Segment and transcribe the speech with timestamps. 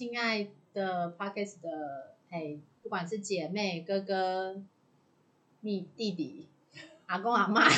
[0.00, 4.62] 亲爱的 Pockets 的哎，不管是姐妹、哥哥、
[5.60, 6.48] 你弟弟、
[7.04, 7.68] 阿公阿妈、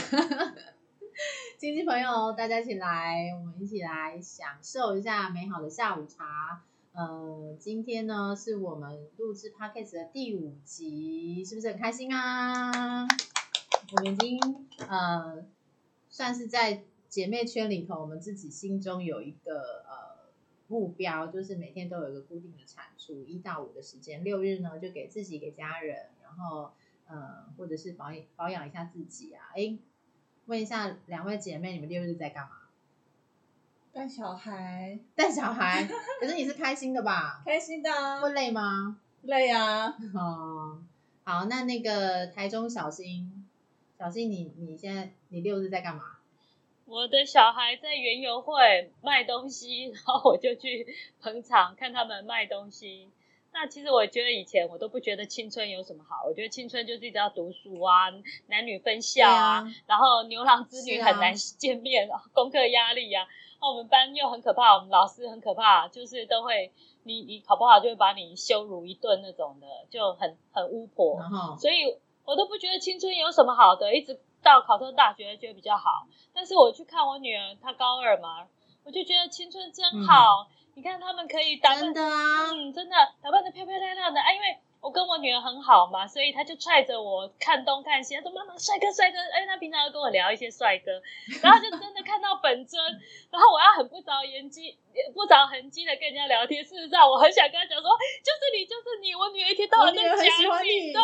[1.59, 6.63] 亲戚朋友，大家一起来，我们一起来享受一下美好的下午茶。
[6.93, 13.03] 呃，今天呢是我们录制 Pockets 的第五集，是不是很开心啊？
[13.97, 14.39] 我们已经
[14.89, 15.45] 呃
[16.09, 20.02] 算是在姐妹圈里头，我们自己心中有一个呃
[20.73, 26.73] 目标，就是每天都有一个固定的产出，一到五的时间，六日呢就给自己、给家人，然后
[27.07, 29.51] 呃或者是保保养一下自己啊。
[29.55, 29.77] 哎，
[30.47, 32.53] 问一下两位姐妹，你们六日在干嘛？
[33.93, 35.87] 带小孩，带小孩。
[36.19, 37.43] 可是你是开心的吧？
[37.45, 37.91] 开心的。
[38.23, 38.99] 会累吗？
[39.21, 39.95] 累啊。
[40.15, 40.83] 哦，
[41.25, 43.47] 好，那那个台中小新，
[43.99, 46.17] 小新你你现在你六日在干嘛？
[46.93, 50.87] 我的小孩在园游会卖东西， 然后我就去
[51.23, 53.09] 捧场看他们卖东西。
[53.51, 58.11] 那其实我觉得以前我都不觉得青春有什么好，我觉得青春就是一直要读书啊，
[58.49, 63.27] 男女分校啊，然后牛郎织女很难见面，啊功课压力啊。
[63.63, 66.71] 那我们班又很可怕，我们老师很可怕，就是都会
[67.05, 71.17] 你你考不好就会把你羞辱一顿那种的，就很很巫婆。
[71.59, 76.07] 所以我都不觉得青春有什么好的，一直到考上大学觉得比较好。
[76.35, 78.47] 但是我去看我女儿，她高二嘛，
[78.85, 80.49] 我就觉得青春真好。
[80.75, 84.59] 你看他们可以打扮，嗯，真的打扮的漂漂亮亮的啊，因为。
[84.83, 90.91] 我跟我女儿很好嘛，所以她就踹着我看东看西，她说：“妈妈，帅哥，帅哥！”哎，她平常要跟我聊一些帅哥，
[91.41, 92.83] 然后就真的看到本尊，
[93.31, 94.77] 然后我要很不着痕迹、
[95.15, 96.63] 不着痕迹的跟人家聊天。
[96.65, 97.91] 事实上，我很想跟他讲说
[98.23, 100.15] ：“就是你，就是你！”我女儿一天到晚在讲
[100.65, 101.01] 你，对。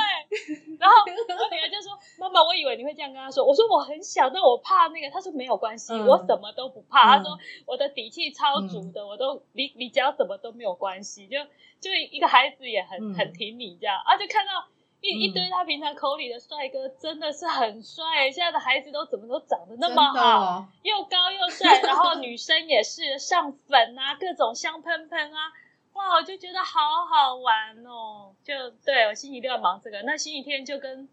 [0.78, 11.38] 然后我女儿就说：“妈妈，我以为你会这样跟他说。”我说：“我很小，但我怕那个。”他说：“没有关系，我什么都不怕。”他说：“我的底气超足的，我都你你只要什么都没有关系。”就
[11.80, 13.76] 就一个孩子也很很挺你。
[13.80, 14.66] 这样啊，就看到
[15.00, 18.30] 一一堆他平常口里的帅哥，真的是很帅。
[18.32, 25.52] 现在的孩子都怎么都长得那么好，又高又帅，然后女生也是上粉啊，各种香喷喷啊，
[25.92, 28.34] 哇，我就觉得好好玩哦。
[28.42, 31.08] 就对我星期六要忙这个，那星期天就跟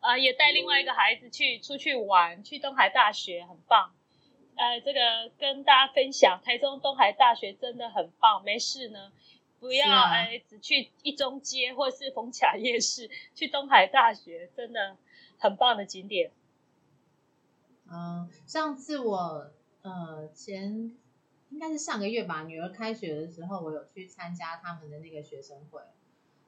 [0.00, 3.92] 呃也带另外一个孩子去出去玩，去东海大学，很棒。
[4.56, 8.44] 呃，这个跟大家分享，台中东海大学真的很棒。
[8.44, 9.10] 没事呢。
[9.64, 14.98] 不要哎，只去一中街或是逢甲夜市，去东海大学，真的
[15.38, 16.30] 很棒的景点。
[17.90, 20.94] 嗯，上次我呃前
[21.48, 25.80] 应该是上个月吧，女儿开学的时候，我有去参加他们的那个学生会。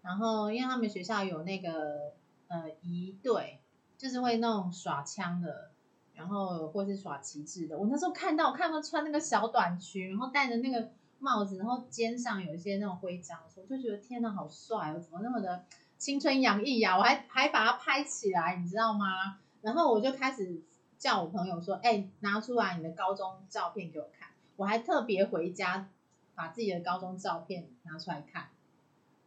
[0.03, 2.13] 然后因为他们学校有那个
[2.49, 3.61] 呃仪队，
[3.97, 5.71] 就是会那种耍枪的，
[6.13, 7.79] 然后或是耍旗帜的。
[7.79, 10.91] 我那时候看到，看到穿那个小短裙，然后戴着那个。
[11.19, 14.99] 帽子，然后肩上有一些那种徽章，我就觉得天哪，好帅哦！
[15.01, 15.65] 怎么那么的
[15.99, 16.97] 青春洋溢呀？
[16.99, 19.39] 我还还把它拍起来，你知道吗？
[19.63, 20.63] 然后我就开始
[20.99, 25.89] 叫我朋友说：“哎，拿出来你的高中照片给我看。”我还特别回家
[26.35, 28.49] 把自己的高中照片拿出来看，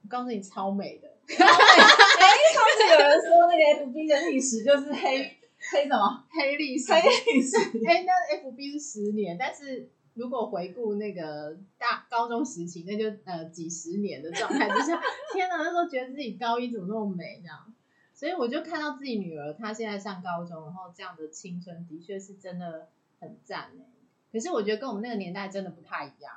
[0.04, 1.08] 我告诉你，超美的。
[1.28, 5.38] 哎，上次有人说那个 FB 的历史就是黑
[5.72, 7.58] 黑什么黑历史，黑历史。
[7.86, 9.90] 哎，那 FB 是十年，但是。
[10.20, 15.02] 如果回顾那个大高中时期，那就呃几十年的状态之下，
[15.34, 17.74] 天哪，那时候觉得自己高一怎么那么美这样，
[18.14, 22.90] 所以我就看到自己女儿她现在上高中，然后这样的青春的确是真的
[23.22, 23.86] 很赞哎。
[24.32, 26.34] 可是我觉得跟我们那个年代真的不太一样，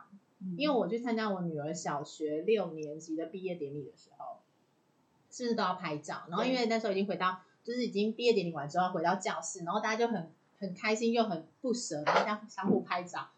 [0.57, 4.37] 因为我去参加我女儿小学六年级的毕业典礼的时候，
[5.29, 6.23] 是不是都要拍照？
[6.29, 13.29] 然后因为那时候已经回到，就是已经毕业典礼完之后回到教室，然后大家就很很开心又很不舍，大家相互拍照。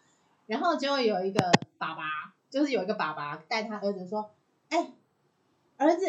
[0.47, 2.03] 然后就有一个爸爸，
[2.51, 4.31] 就是有一个爸爸带他儿子说
[4.71, 4.93] ：“哎，
[5.77, 6.07] 儿子，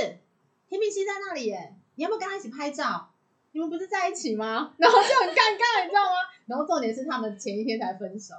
[0.67, 3.11] 甜品西在那里耶，你要不要跟他一起拍照？
[3.51, 6.15] 你们不是在一起吗？” 然后就很尴尬，你知道吗？
[6.45, 8.35] 然后重点是他们前一天才分手，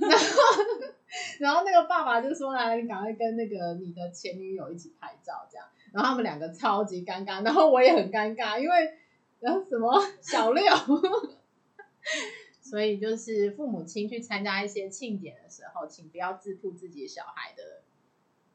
[0.00, 0.16] 然后
[1.38, 8.94] 然后那个爸爸就说：“来，你赶快跟那个你的前女友一起拍照，这样。”然后他们两个超级尴尬，然后我也很尴尬，因为
[9.40, 10.64] 然后什么小六。
[12.68, 17.82] 所以就是父母亲去参加一些庆典的时候，请不要自曝自己小孩的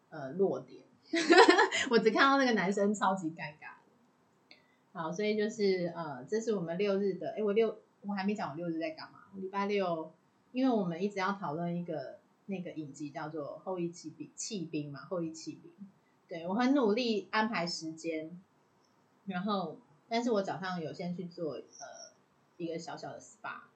[0.10, 0.84] 呃弱点。
[1.90, 3.76] 我只看到那个男生超级尴尬。
[4.92, 7.32] 好，所以就是呃，这是我们六日的。
[7.38, 9.20] 哎，我六我还没讲我六日在干嘛。
[9.36, 10.12] 礼拜六，
[10.52, 15.72] 因为我们一直要讨论一个那个影集叫做《后羿弃兵》弃兵嘛，《后羿弃兵》。
[16.28, 18.38] 对我很努力安排时间，
[19.26, 19.80] 然后
[20.10, 22.14] 但是我早上有先去做呃
[22.58, 23.71] 一个小小的 SPA。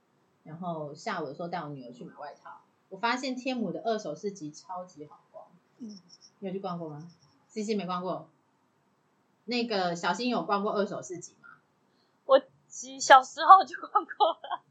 [0.46, 5.46] 然后下午的时候带我女儿去买外套，我发现天母的二手市集超级好逛，
[5.80, 6.00] 嗯，
[6.40, 7.06] 你有去逛过吗
[7.48, 8.30] ？C C 没逛过。
[9.46, 11.50] 那个小新有逛过二手市集吗？
[12.26, 14.62] 我几小时候就逛过了。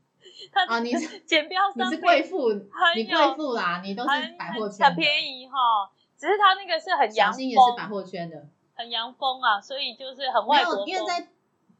[0.53, 8.47] 它啊，你是简标你是贵妇，你贵有妇啦，你都是百货圈的，很便宜哈，只是他那个是很小洋新也是百，货圈的。
[8.75, 10.87] 很洋风啊，所以就是很，外国风。
[10.87, 11.29] 因为在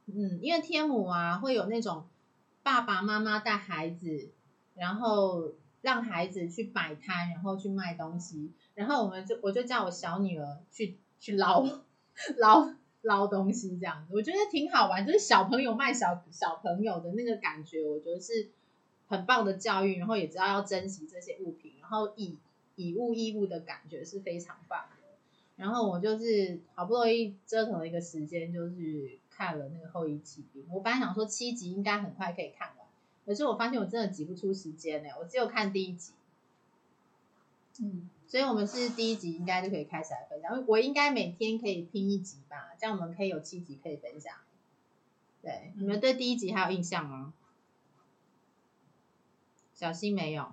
[0.07, 2.07] 嗯，因为天母啊，会有那种
[2.65, 4.31] 爸爸妈妈带孩子，
[4.75, 5.53] 然后
[5.83, 11.63] 让孩子去摆摊，然后去卖东西，然后我们就我就叫我小女儿去去捞
[12.39, 18.49] 捞捞东西这样子，我觉得挺好玩，就是小朋友卖小小朋友的那个感觉，我觉得是
[19.07, 22.39] 很棒的教育，然后也知道要珍惜这些物品，然后以
[22.77, 24.87] 以物易物的感觉是非常棒。
[25.57, 30.63] 然后我就是好不容易折腾了一个时间，就是看了那个《后羿骑兵》。
[30.71, 32.87] 我本来想说七集应该很快可以看完，
[33.27, 36.13] 可是我发现我真的挤不出时间呢，我只有看第一集。
[37.81, 40.65] 嗯，所以我们是第一集应该就可以开始来分享。
[40.69, 44.33] 我应该每天可以拼一集吧，这样我们可以有七集可以分享。
[45.43, 47.35] 对，你们对第一集还有印象吗？
[49.75, 50.53] 小新没有。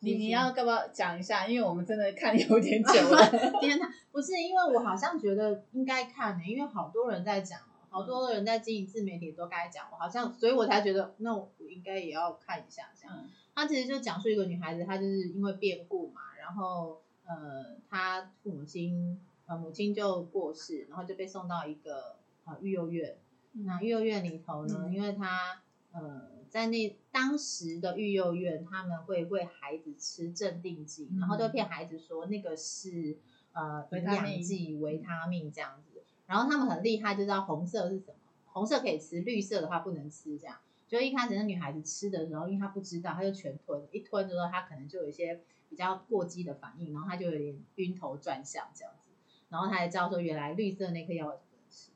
[0.00, 1.46] 你你要要不要讲一下？
[1.46, 3.30] 因为我们真的看有点久了。
[3.60, 13.16] 天哪，不是因为我好像觉得应该看呢、因为好多人在讲，好多人在经营自媒体都该讲，我好像，所以我才觉得那我应该也要看一下这样。
[13.16, 22.16] 嗯他其实就讲述一个女孩子，她就是因为变故嘛，然后呃，她父母亲呃母亲就过世，然后就被送到一个
[22.46, 23.18] 呃育幼院。
[23.52, 25.60] 那育幼院里头呢，嗯因为她
[25.92, 33.16] 呃在那当时的育幼院，他们会喂孩子吃镇定剂，嗯然后都会骗孩子说那个是
[33.52, 36.02] 呃营养剂、维他命这样子。
[36.26, 38.14] 然后他们很厉害，就知道红色是什么，
[38.46, 40.56] 红色可以吃，绿色的话不能吃这样。
[40.86, 49.10] 就一开始那女孩子吃的时候，因为她不知道，她就全吞，一吞之后她可能就有一些比较过激的反应，然后她就有点晕头转向这样子，
[49.48, 51.90] 然后她才知道说原来绿色那颗药不能吃，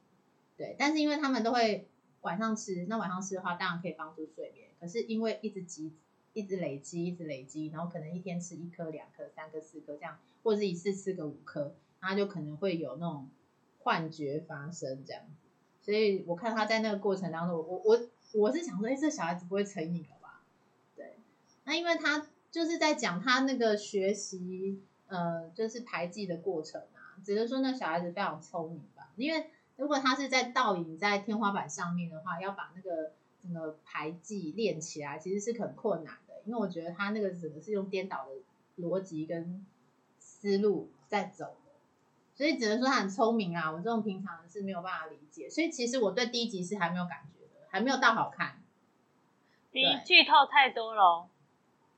[0.56, 1.88] 对，但是因为他们都会
[2.24, 5.92] 晚上吃，那晚上吃的话当然可以帮助睡眠，可是因为一直积，
[6.32, 13.28] 一直累积，一直累积，然后可能一天吃一颗、两颗、三颗、四颗这样，或者是一次吃个五颗，她就可能会有那种
[13.78, 15.22] 幻觉发生这样。
[15.80, 18.00] 所以我看他在那个过程当中，我我
[18.32, 20.42] 我是想说，哎、这小孩子不会成瘾了吧？
[20.96, 21.18] 对，
[21.64, 29.12] 那因为他就是在讲他那个学习，呃，就是排技的过程啊，只是说那小孩子非常聪明吧。
[29.16, 33.12] 因为如果他是在倒影在天花板上面的话，要把那个
[33.42, 36.34] 整个排技练起来，其实是很困难的。
[36.44, 39.66] 因为我觉得他那个整个是用颠倒的逻辑跟
[40.18, 41.72] 思路在走的。
[42.36, 45.48] 所以只能说他很聪明啊，我这种平常人是没有办法理解。
[45.48, 48.60] 所以其实我对第一集是还没有感觉的，还没有到好看。
[49.72, 51.28] 第一对剧透太多了哦，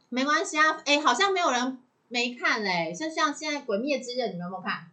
[0.09, 2.95] 没关系啊，哎，好像没有人没看嘞。
[2.95, 4.91] 像像现在《鬼灭之刃》，你们有没有看？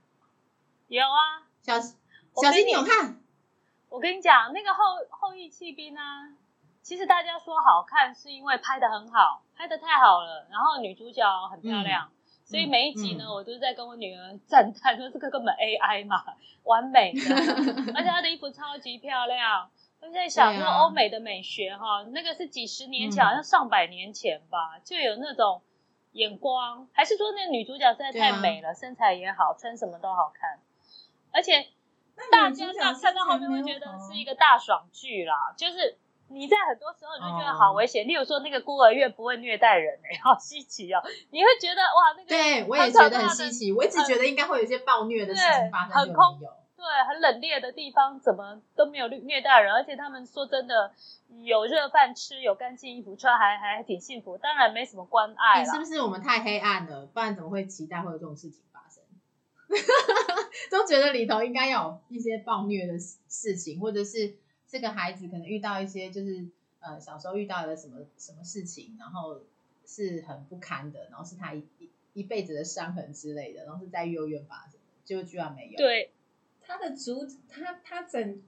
[0.88, 1.76] 有啊，小
[2.36, 3.20] 小新，我跟你你有看？
[3.90, 6.30] 我跟你讲，那个后后羿弃兵啊，
[6.82, 12.10] 其实大家说好看，是因为拍的很好，拍的太好了，然后女主角很漂亮，
[12.44, 13.34] 所以每一集呢，嗯。
[13.34, 16.24] 我都是在跟我女儿 赞叹说这个根本 AI 嘛，
[16.64, 17.20] 完美的，
[17.96, 19.70] 而且她的衣服超级漂亮。
[20.02, 23.26] 我在想说，欧美的美学哈，那个是几十年前，嗯。
[23.26, 25.62] 好像上百年前吧，就有那种
[26.12, 30.60] 眼光，还是说那女主角实在太美了，身材也好，穿什么都好看，
[31.32, 31.83] 而且那
[32.32, 35.98] 大家看看到后面会觉得是一个大爽剧啦，就是
[36.30, 41.02] 你在很多时候你就觉得哦好危险，例如说那个孤儿院不会虐待人哎、 好稀奇哦，
[41.32, 43.72] 你会觉得哇那个对，我也觉得很稀奇。
[43.72, 46.10] 我一直觉得应该会有一些暴虐的事情发生，很
[46.42, 46.50] 有。
[46.76, 50.92] 对很冷冽的地方怎么都没有虐待人，而且他们说真的
[51.46, 55.86] 有热饭吃，有干净衣服穿，还还挺幸福，当然没什么关爱啦你是不。
[55.86, 57.06] 是我们太黑暗了？
[57.06, 58.62] 不然怎么会期待会有这种事情？
[60.70, 64.36] 都觉得里头应该要有一些暴虐的事事情，或者是
[64.68, 66.48] 这个孩子可能遇到一些就是
[66.80, 69.42] 呃小时候遇到的什么什么事情，然后
[69.86, 75.78] 是很不堪的，然后是他一一一辈子的伤痕之类的，然后是在幼儿园发生的，结果居然没有。
[75.78, 76.12] 对，
[76.62, 78.42] 他的主他他整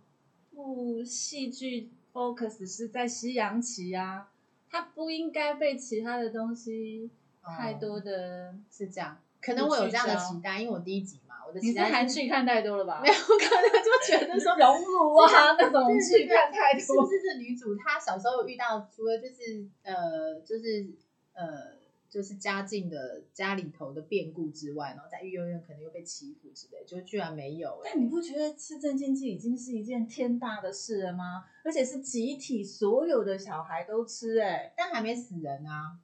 [0.53, 4.31] 部戏剧 focus 是在西洋棋啊，
[4.69, 7.09] 他不应该被其他的东西
[7.43, 8.55] 太多的。
[8.71, 12.99] 是这样，可能我有这样的期待，因为我第一集嘛，我的你是期待韩剧看太多了吧？
[13.03, 16.79] 没有，可能就觉得说 熔炉啊那种对剧看太多。
[16.79, 20.87] 是不是这女主她小时候遇到，除了就是呃，就是
[21.33, 21.75] 呃，
[22.09, 31.43] 就是家境的家里头的变故之外，然后在育幼院可能又被欺负之类，就居然没有哎、但你不觉得吃镇静剂已经是一件天大的事了吗？
[31.63, 35.99] 而且是集体所有的小孩都吃、哎，但还没死人啊，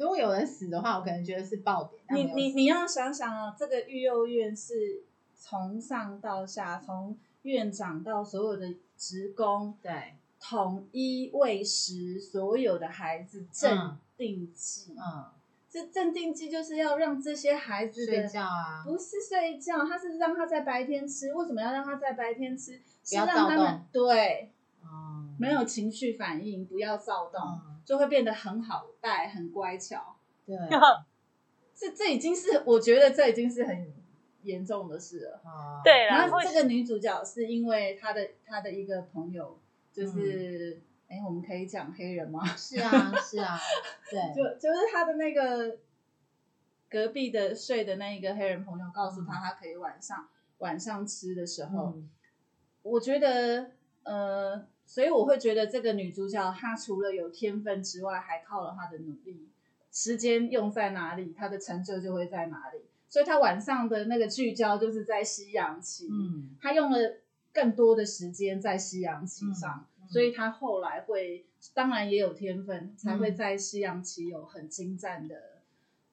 [0.00, 2.02] 如果有人死的话，我可能觉得是爆点。
[2.08, 5.02] 你你你要想想啊，这个育幼院是
[5.36, 14.94] 从上到下，从院长到所有的职工，对，统一喂食所有的孩子镇嗯定剂。
[14.96, 15.26] 嗯，
[15.68, 21.34] 这镇定剂就是要让这些孩子睡的觉啊，不是睡觉，他是让他在白天吃。
[21.34, 22.80] 为什么要让他在白天吃？
[23.04, 24.50] 是要让他们对
[24.82, 30.16] 哦，没有情绪反应，不要躁动，嗯，就会变得很好带、很乖巧。
[30.46, 30.56] 对，
[31.74, 33.92] 这这已经是我觉得这已经是很
[34.42, 35.40] 严重的事了。
[35.44, 39.58] 哦 对啦然后会这个女主角是因为她的她的一个朋友，
[39.92, 42.44] 就是哎、我们可以讲黑人吗？
[42.56, 43.58] 是啊，是啊，
[44.10, 45.76] 对，就就是她的那个
[46.88, 52.10] 隔壁的睡的那一个黑人朋友告诉她，她可以晚上晚上吃的时候，嗯
[52.82, 53.72] 我觉得
[54.04, 59.48] 呃，所以我会觉得这个女主角她除了有天分之外，还靠了她的努力，
[59.92, 62.80] 时间用在哪里，她的成就就会在哪里。
[63.08, 66.98] 所以她晚上的那个聚焦就是在西洋棋，嗯，她用了
[67.52, 75.62] 更多的时间在西洋棋上，嗯嗯所以她后来会，当然也有天分，才会在西洋棋有很精湛的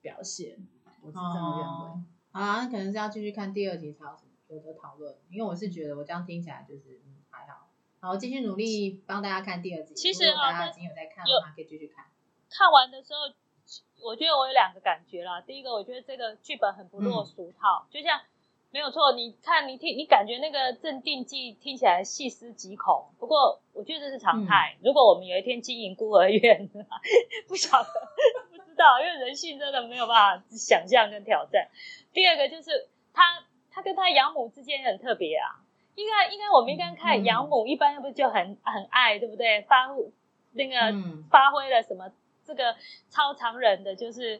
[0.01, 0.55] 表现。
[1.01, 1.65] 我是这么认为。
[1.65, 6.99] 哦，好，那可能是要继续看第二集才有什么有的讨论，因为我是觉得我这样听起来就是
[7.99, 9.93] 好，我继续努力帮大家看第二集。
[9.95, 12.05] 其实啊家已经有在看的话，可以继续看。
[12.49, 13.21] 看完的时候，
[14.03, 15.41] 我觉得我有两个感觉啦。
[15.41, 18.21] 第一个，我觉得这个剧本很不落俗套，就像
[18.69, 23.09] 没有错，你看你听，你感觉那个镇定剂听起来细思极恐。
[23.17, 24.77] 不过我觉得这是常态。
[24.83, 26.69] 如果我们有一天经营孤儿院，
[27.49, 27.89] 不晓得
[28.51, 31.67] 不知道，因为人性真的没有办法想象跟挑战。
[32.13, 35.65] 第二个就是他他跟他养母之间很特别啊。
[35.97, 39.63] 应该应该我们应该看嗯养母，一般不就很很爱，对不对？
[39.63, 39.89] 发
[40.53, 42.09] 那个嗯发挥了什么
[42.45, 42.75] 这个
[43.09, 44.39] 超常人的，就是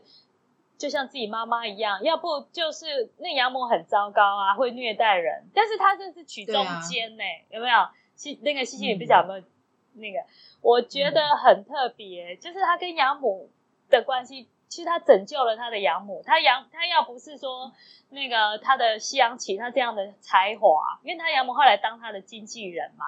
[0.77, 7.87] 就像自己妈妈一样，要不就是那养母很糟糕啊，会虐待人，但是他这是取中间呢、有没有？
[8.15, 9.45] 西那个西西，你不晓得有
[9.93, 10.27] 没有、那个？
[10.61, 13.51] 我觉得很特别，就是他跟养母
[13.91, 17.71] 的关系，其实他拯救了他的养母，他养他要不是说
[18.09, 23.05] 那个他的西洋棋他这样的才华，因为他养母后来当他的经纪人嘛，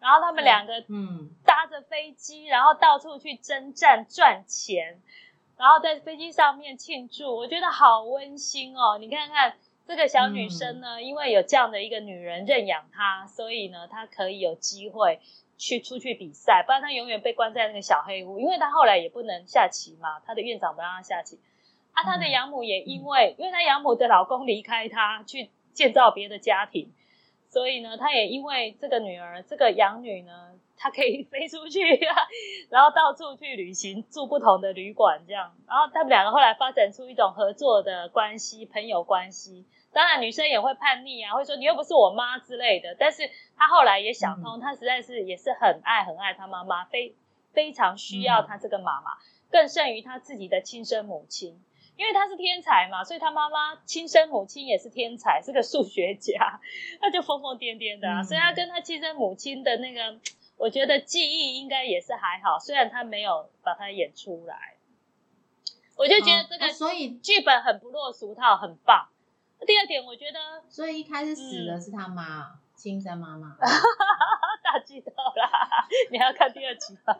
[0.00, 5.00] 然后他们两个嗯搭着飞机，然后到处去征战赚钱，
[5.56, 8.98] 然后在飞机上面庆祝，我觉得好温馨哦。
[8.98, 9.56] 你看看
[9.88, 15.18] 这个小女生呢，因为有这样的一个女人认养她，所以呢，她可以有机会
[15.56, 21.40] 去出去比赛，不然她永远被关在那个小黑屋，因为她后来也不能下棋嘛，她的院长不让她下棋。
[21.94, 26.92] 啊，她的养母也因为，因为她养母的老公离开她去建造别的家庭，
[27.48, 32.14] 所以呢，她也因为这个女儿，这个养女呢，她可以 飞出去、啊，
[32.68, 35.54] 然后到处去旅行，住不同的旅馆这样。
[35.66, 39.64] 然后他们两个后来发展出一种合作的关系，朋友关系。
[39.92, 42.94] 当然，女生也会叛逆啊，会说你又不是我妈之类的。
[42.98, 47.16] 但是她后来也想通，她实在是也是很爱很爱她妈妈，非
[47.52, 49.12] 非常需要她这个妈妈，
[49.50, 51.60] 更胜于她自己的亲生母亲。
[51.96, 56.60] 因为她是天才嘛，所以她妈妈亲生母亲也是天才，是个数学家，
[57.00, 58.20] 那就疯疯癫癫的啊。
[58.20, 60.20] 嗯所以她跟她亲生母亲的那个，
[60.58, 64.76] 我觉得记忆应该也是还好，虽然她没有把它演出来。
[65.96, 69.08] 我就觉得这哦个所以剧本很不落俗套，很棒。
[69.66, 73.56] 第二点，我觉得所以一开始死的是他妈，亲生妈妈。
[74.62, 77.14] 大剧透啦，你还要看第二集吗？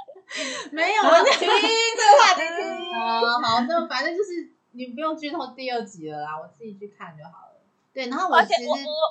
[0.70, 2.92] 没有，好我听这个话题听。
[2.94, 7.60] 好好，那反正就是你不用剧透第二集了啦，我自己去看就好了。
[7.94, 8.42] 对，然后我我我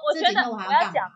[0.07, 1.11] 我觉得天我还要讲？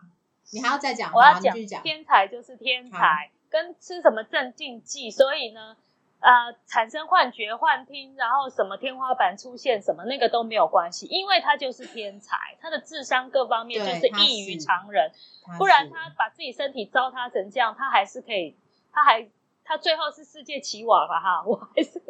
[0.52, 1.12] 你还要再讲？
[1.14, 1.54] 我要讲。
[1.82, 5.76] 天才就是天才，跟吃什么镇静剂，所以呢，
[6.18, 15.12] 呃，产生幻觉、幻听，然后什么天花板出现什么，那个都没有关系，因为他就是天才，他的智商各方面就是异于常人，
[15.58, 18.56] 不然他把自己身体糟蹋成这样，他还是可以，
[18.92, 19.28] 他还
[19.64, 22.02] 他最后是世界棋王了哈，我还是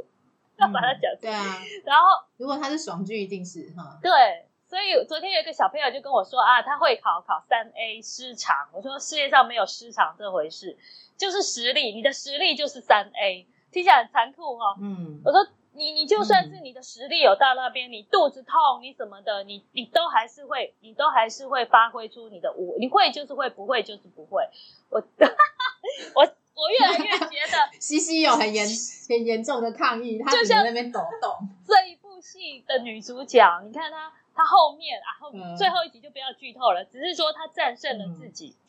[0.57, 1.13] 要把它讲。
[1.21, 1.43] 对啊，
[1.85, 3.99] 然后如果他是爽剧，一定是哈。
[4.01, 8.69] 对，所以昨天有一个小朋友就跟我说啊，他会考考三 A 失常。
[8.73, 10.79] 我说世界上没有失常这回事，
[11.19, 13.47] 就是实力，你的实力就是三 A，
[13.77, 14.77] 听起来很残酷哈、哦。
[14.81, 24.43] 嗯我说你你就算是你的实力有到那边，你肚子痛你什么的，你你都还是会，你都还是会发挥出你的无，你会就是会，不会就是不会。
[24.89, 24.97] 我
[26.17, 26.23] 我
[26.55, 28.67] 我越来越觉得 西西有很严
[29.11, 31.47] 很严重的抗议，他就在那边抖动。
[31.67, 38.57] 这一部戏的女主角，你看她，她后面啊后、嗯最后一集就不要剧透了，只是说她战胜了自己。
[38.57, 38.63] 嗯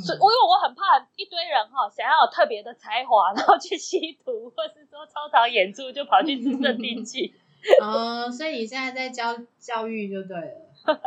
[0.00, 7.34] 所以因为我很怕一堆人哈想要有特别的才华，然后去吸毒，或是说超常演出就跑去吃镇定剂。
[7.80, 11.00] 哦，所以你现在在教教育就对了。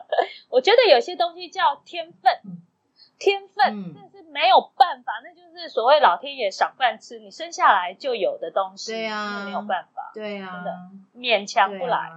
[0.50, 2.62] 我觉得有些东西叫天分，嗯
[3.20, 10.72] 天分嗯这是没有办法，那就是所谓老天爷赏饭吃，你生下来就有的东西，对啊没有办法，对啊，真的
[11.16, 12.10] 勉强不来。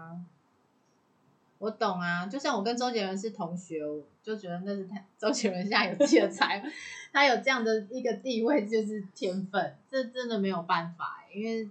[1.61, 6.65] 我懂啊，就像我跟周杰伦是同学，我就觉得那是他周杰伦现在有自己的才，
[7.13, 11.69] 他有这样的一个地位，就是天分，这真的没有办法，因为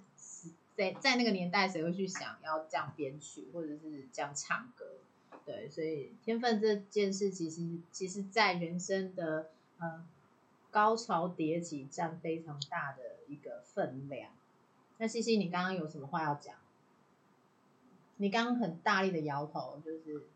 [0.76, 4.86] 在在那个年代，谁会去想要这样编曲或者是这样唱歌？
[5.44, 10.06] 对，所以天分这件事，其实其实在人生的呃
[10.70, 14.30] 高潮迭起占非常大的一个分量。
[15.00, 16.54] 那西西，你刚刚有什么话要讲？
[18.20, 20.28] 你刚刚很大力的摇头，就是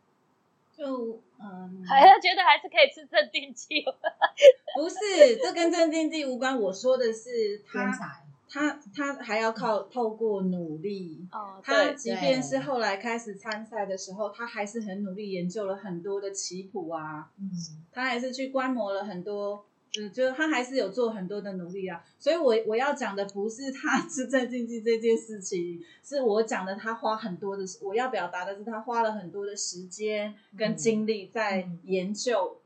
[0.75, 3.83] 就嗯， 还要觉得还是可以吃镇定剂，
[4.75, 6.59] 不是，这跟镇定剂无关。
[6.59, 11.27] 我说的是他，才，他他还要靠透过努力。
[11.31, 17.51] 哦，他，即便是后来开始参赛的时候，他还是很努力研究了很多的棋谱啊，嗯，
[17.91, 19.65] 他还是去观摩了很多，
[19.99, 22.03] 嗯，就是他还是有做很多的努力啊。
[22.17, 32.59] 所以我我要讲的不是他 是在竞技这件事情，是我讲的他花很多的，我要表达的是他花了很多的时间跟精力在嗯研究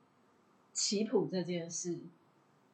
[0.74, 2.00] 棋谱这件事。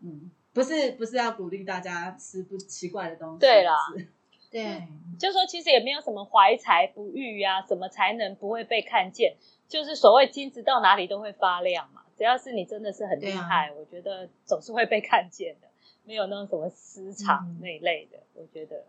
[0.01, 3.73] 嗯，不是不是要鼓励大家吃不奇怪的东西，对啦
[4.51, 9.35] 对，就说其实也没有什么怀才不遇啊，什么才能不会被看见，
[9.67, 12.02] 就是所谓金子到哪里都会发亮嘛。
[12.17, 15.67] 只要是你真的是很厉害，我觉得总是会被看见的，
[16.03, 18.85] 没有那种什么私藏嗯那一类的，我觉得。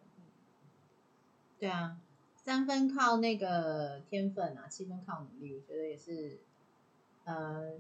[1.59, 1.97] 对啊，
[2.35, 6.39] 三分靠那个天分啊，七分靠努力，我觉得也是，
[7.25, 7.73] 呃，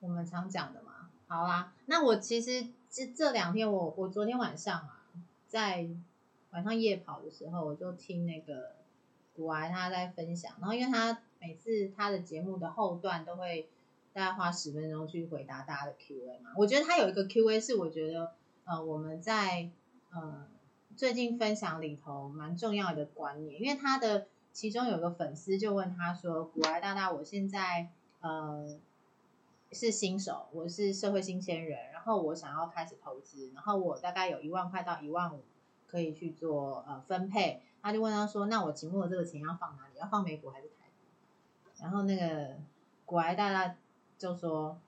[0.00, 1.10] 我们常讲的嘛。
[1.26, 5.04] 好啦，那我其实这这两天我我昨天晚上啊，
[5.48, 5.88] 在
[6.50, 8.76] 晚上夜跑的时候，我就听那个
[9.34, 13.68] 古癌他在分享，然后因为他每次他的节目的后段都会
[14.14, 18.32] 大概花十分钟去回答大家的 Q&A 嘛，我觉得他有一个 Q&A 是我觉得
[18.64, 19.68] 呃我们在
[20.10, 20.46] 呃
[20.96, 27.88] 最近分享里头蛮重要的观念，因为他的其中有个粉丝就问他说：“古来大大，我现在
[28.20, 28.78] 呃
[29.72, 35.42] 是新手，我是社会新鲜人，然后我想要开始投资，然后我大概有一万块到一万五
[35.88, 39.98] 可以去做呃分配。”他就问他说：“那我期末的这个钱要放哪里？
[39.98, 40.86] 要放美股还是台？”
[41.82, 42.56] 然后那个
[43.04, 43.74] 古埃大大
[44.18, 44.78] 就说：“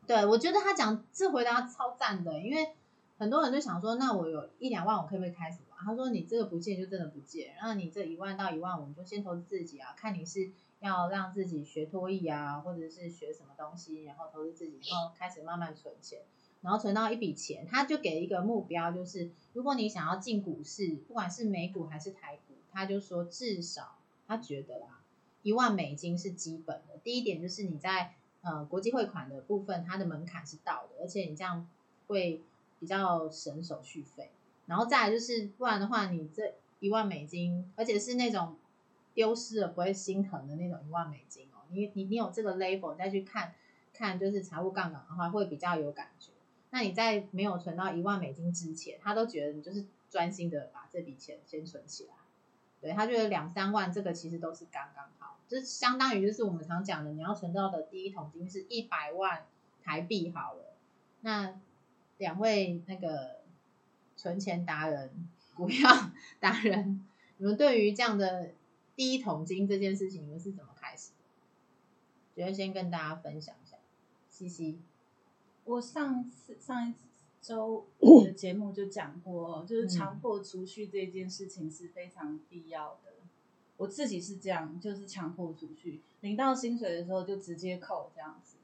[0.07, 2.73] 对，我觉得他讲这回答超赞的，因为
[3.17, 5.79] 很多人就想说，那我有一两万，我可不可以开始玩？
[5.83, 16.21] 他说你这个不借就真的不借，那你这一万到一万五，你就先投资自己啊，看你是要让自己学托艺啊，或者是学什么东西，然后投资自己，然后开始慢慢存钱，
[16.61, 24.94] 然后存到一笔钱，他就给一个目标，就是如果你想要进股市，不管是美股还是台股，他就说至少他觉得啦，
[25.45, 26.97] 一万美金是基本的。
[27.03, 31.69] 第一点就是你在呃国际汇款的部分，它的门槛是到的，而且你这样
[32.07, 32.41] 会
[32.79, 34.31] 比较省手续费。
[34.65, 38.55] 然后再来就是，不然的话，你这一万美金，而且是那种
[39.13, 43.53] 丢失了不会心疼的那种一万美金哦，你你你有这个 level 再去看
[43.93, 46.31] 看就是财务杠杆的话，会比较有感觉。
[46.71, 52.13] 那你在没有存到一万美金之前，他都觉得你就是专心的把这笔钱先存起来。
[52.81, 59.45] 对他觉得两三万这个其实都是刚刚好，就是相当于就是我们常讲的，你要存到的第一桶金是一百万
[59.83, 60.73] 台币好了。
[61.21, 61.59] 那
[62.17, 63.41] 两位那个
[64.15, 65.11] 存钱达人、
[65.55, 67.05] 股票达人，
[67.37, 68.51] 你们对于这样的
[68.95, 72.35] 第一桶金这件事情，你们是怎么开始的？
[72.35, 73.77] 觉得先跟大家分享一下。
[74.29, 74.79] 西西，
[75.63, 76.93] 我上次上一
[77.41, 77.85] 周
[78.25, 83.14] 的节目就讲过，就是强迫储蓄这件事情是非常必要的。
[83.77, 88.55] 我自己是这样，就是强迫储蓄，领到薪水的时候就直接扣，这样子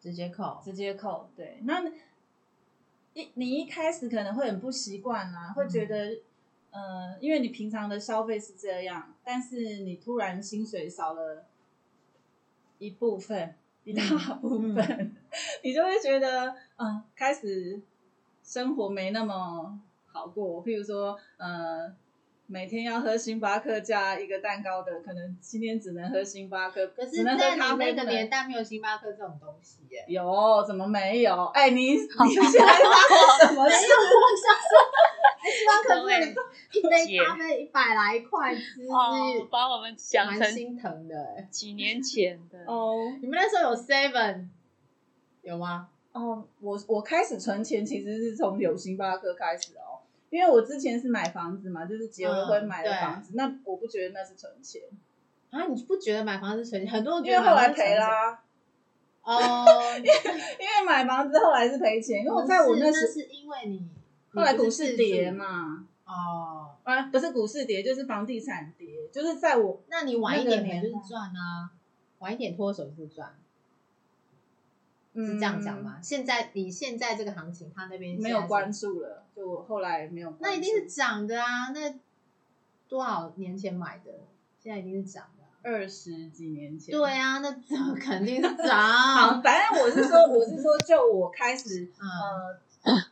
[0.00, 1.28] 直接扣，直接扣。
[1.34, 1.82] 对，那
[3.14, 6.18] 一你一开始可能会很不习惯啦，会觉得，
[6.70, 11.46] 呃，因为你平常的消费是这样，但是你突然薪水少了
[12.78, 14.02] 一部分，一大
[14.34, 15.16] 部分，
[15.62, 17.80] 你就会觉得，嗯、开始
[18.42, 20.64] 生活没那么好过。
[20.64, 21.94] 譬如说，呃，
[22.52, 30.04] 每天要喝星巴克加一个蛋糕的，可能今天只能喝星巴克，可是只能喝在你那个年代没有星巴克这种东西耶。
[30.06, 31.46] 有，怎么没有？
[31.54, 32.12] 哎，你你现
[32.60, 33.76] 在发生什么事？
[35.42, 36.34] 星巴克各位
[36.72, 41.48] 一杯咖啡一百来块，真哦是，把我们想成心疼的哎。
[41.50, 42.58] 几年前的。
[42.66, 44.48] 哦你们那时候有 Seven
[45.40, 45.88] 有吗？
[46.12, 49.91] 哦，我我开始存钱其实是从有星巴克开始哦，
[50.32, 54.80] 因为我之前是买房子嘛，就是结了婚嗯买的房子，那我不觉得那是存钱，
[55.50, 56.90] 啊，你不觉得买房子存钱？
[56.90, 58.42] 很多人觉因为后来赔啦，
[59.22, 59.66] 哦。
[60.00, 63.86] 因为买房子后来是赔钱，因为我在我那那时是因为你
[64.32, 71.70] 后来股市跌嘛，哦，啊，不是股市跌，就是房地产跌，就是在我那你晚一点那个年代可能就是赚啊，
[72.20, 73.41] 晚一点脱手就是赚，嗯
[75.14, 75.98] 是这样讲吗？
[76.02, 81.70] 现在你现在这个行情，他那边没有关注了，就我后来没有那一定是涨的啊！
[81.74, 81.94] 那
[82.88, 84.12] 多少年前买的，
[84.58, 89.42] 现在一定是涨的啊、二十几年前，对啊，那涨肯定是好，涨。
[89.42, 91.90] 反正我是说，我是说，就我开始
[92.84, 93.04] 嗯，呃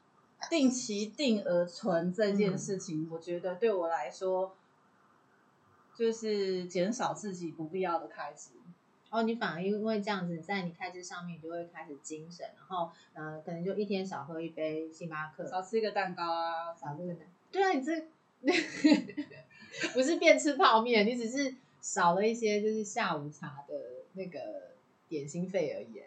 [0.48, 4.56] 定期定额存这件事情，我觉得对我来说，
[5.94, 8.50] 就是减少自己不必要的开支。
[9.10, 17.26] 哦，你反而因为这样子，在你开支上面，你就会开始精神，然后呃，可能就一天少喝一杯星巴克，少吃一个蛋糕啊，少吃个蛋。
[17.50, 18.06] 对啊，你这
[19.92, 23.74] 不是变吃泡面，你只是少了一些就是下午茶的
[24.12, 24.38] 那个
[25.08, 26.02] 点心费而已。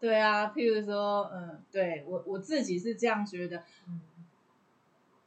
[0.00, 4.00] 对啊，譬如说，嗯，对我我自己是这样觉得，嗯，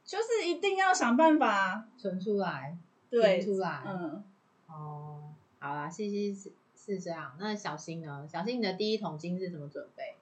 [0.04, 2.76] 就是一定要想办法，存出来，
[3.10, 3.82] 对存，出来。
[3.86, 4.22] 嗯，
[4.68, 6.52] 哦，好啦，西西
[6.88, 7.36] 是是这样。
[7.38, 8.26] 那小新呢？
[8.32, 10.16] 小新，你的第一桶金是怎么准备？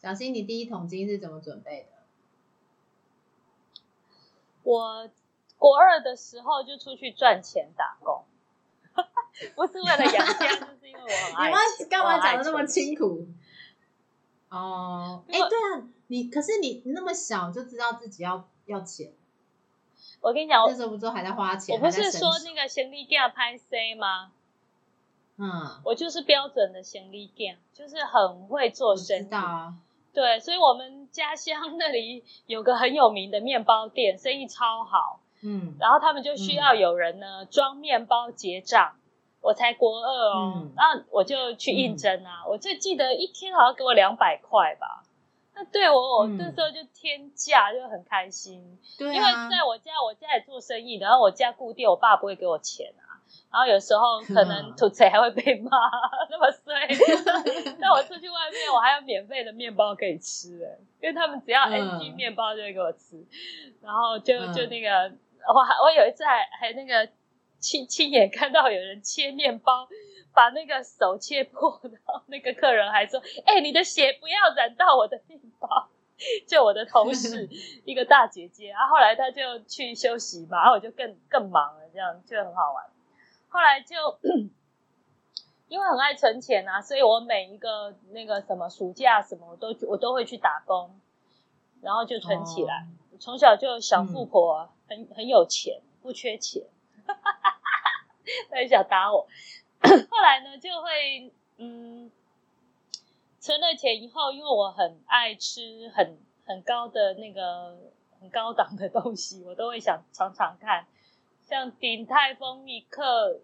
[0.00, 1.88] 小新，你第一桶金是怎么准备的？
[4.62, 5.10] 我
[5.58, 8.24] 国二的时候就出去赚钱打工，
[9.54, 12.66] 不是为了养家，就是因为我很 爱你们干嘛讲的那么？
[12.66, 13.26] 辛苦？
[14.48, 19.12] 哦，哎、对啊，你可是你那么小就知道自己要要钱，
[20.20, 21.74] 我跟你讲，我那时候不都还在花钱？
[21.74, 24.32] 我不是说那个行李架拍 C 吗？
[25.38, 29.22] 嗯，我就是标准的行李架，就是很会做我生意。
[29.22, 29.74] 知道啊，
[30.12, 35.20] 对，所以我们家乡那里有个很有名的面包店，生意超好。
[35.42, 38.92] 嗯然后他们就需要有人呢、装面包结账。
[39.40, 42.44] 我才国二哦，嗯然后我就去应征啊。
[42.46, 45.02] 我就记得一天好像给我两百块吧。
[45.60, 48.78] 那对我，我嗯那时候就天价，就很开心。
[48.98, 53.20] 因为在我家，我家也做生意，然后我家固定，我爸不会给我钱啊。
[53.52, 55.70] 然后有时候 可能土贼还会被骂，
[56.30, 56.88] 那么衰。
[57.80, 63.22] 但我出去外面，我还有免费的面包可以吃哎，因为他们只要嗯 NG 面包就会给我吃。
[63.82, 65.12] 然后就嗯就那个，
[65.52, 67.06] 我还我有一次还还那个
[67.60, 69.88] 亲亲眼看到有人切面包。
[70.32, 75.88] 把那个手切破，然后那个客人还说：“哎、你的血不要染到我的面包。”
[76.46, 77.48] 就我的同事
[77.84, 82.84] 一个大姐姐，然后后来她就去休息嘛，然后我就更更忙了，这样就很好玩。
[83.48, 83.96] 后来就
[85.66, 90.94] 因为很爱存钱啊，所以我每一个那个什么暑假什么我都我都会去打工，
[91.82, 92.86] 然后就存起来。
[93.18, 96.62] 从小就小富婆，很很有钱，不缺钱，
[98.50, 99.26] 他很想打我。
[99.82, 102.10] 后来呢，就会嗯，
[103.40, 107.78] 存了钱以后，因为我很爱吃很很高的那个
[108.20, 110.86] 很高档的东西，我都会想尝尝看，
[111.42, 113.40] 像鼎泰丰一克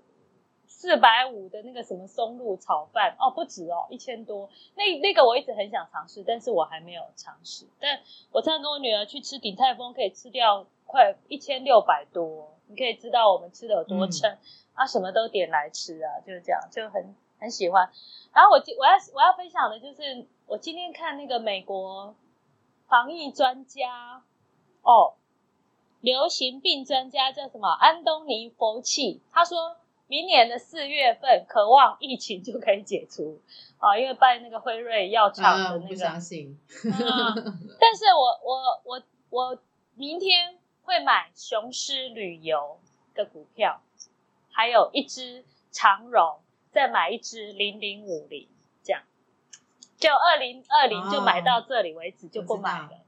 [0.66, 4.50] 四百五的那个什么松露炒饭，哦，不止哦，一千多。
[4.74, 7.66] 那那个我一直很想尝试，但是我还没有尝试。
[7.80, 14.37] 但我常常跟我女儿去吃鼎泰丰，可以吃掉快一千六百多，你可以知道我们吃的有多撑。
[14.74, 17.90] 啊，什么都点来吃啊，就是这样，就很很喜欢。
[18.35, 22.14] 然后我今我要我要分享的就是，我今天看那个美国
[22.87, 24.22] 防疫专家
[24.83, 25.14] 哦，
[26.02, 29.76] 流行病专家叫什么安东尼·佛奇，他说
[30.09, 33.40] 明年的四月份，渴望疫情就可以解除
[33.79, 35.96] 啊，因为拜那个辉瑞药厂的啊，我不那个。
[35.96, 36.61] 相信。
[36.85, 36.94] 嗯，
[37.81, 39.59] 但是我我我我
[39.94, 40.55] 明天
[40.87, 42.79] 会买雄狮旅游
[43.12, 43.83] 的股票，
[44.53, 46.38] 还有一只长荣，
[46.70, 48.49] 再买一只零零五零，
[48.85, 49.03] 这样
[49.99, 53.01] 就二零二零就买到这里为止，就不买了，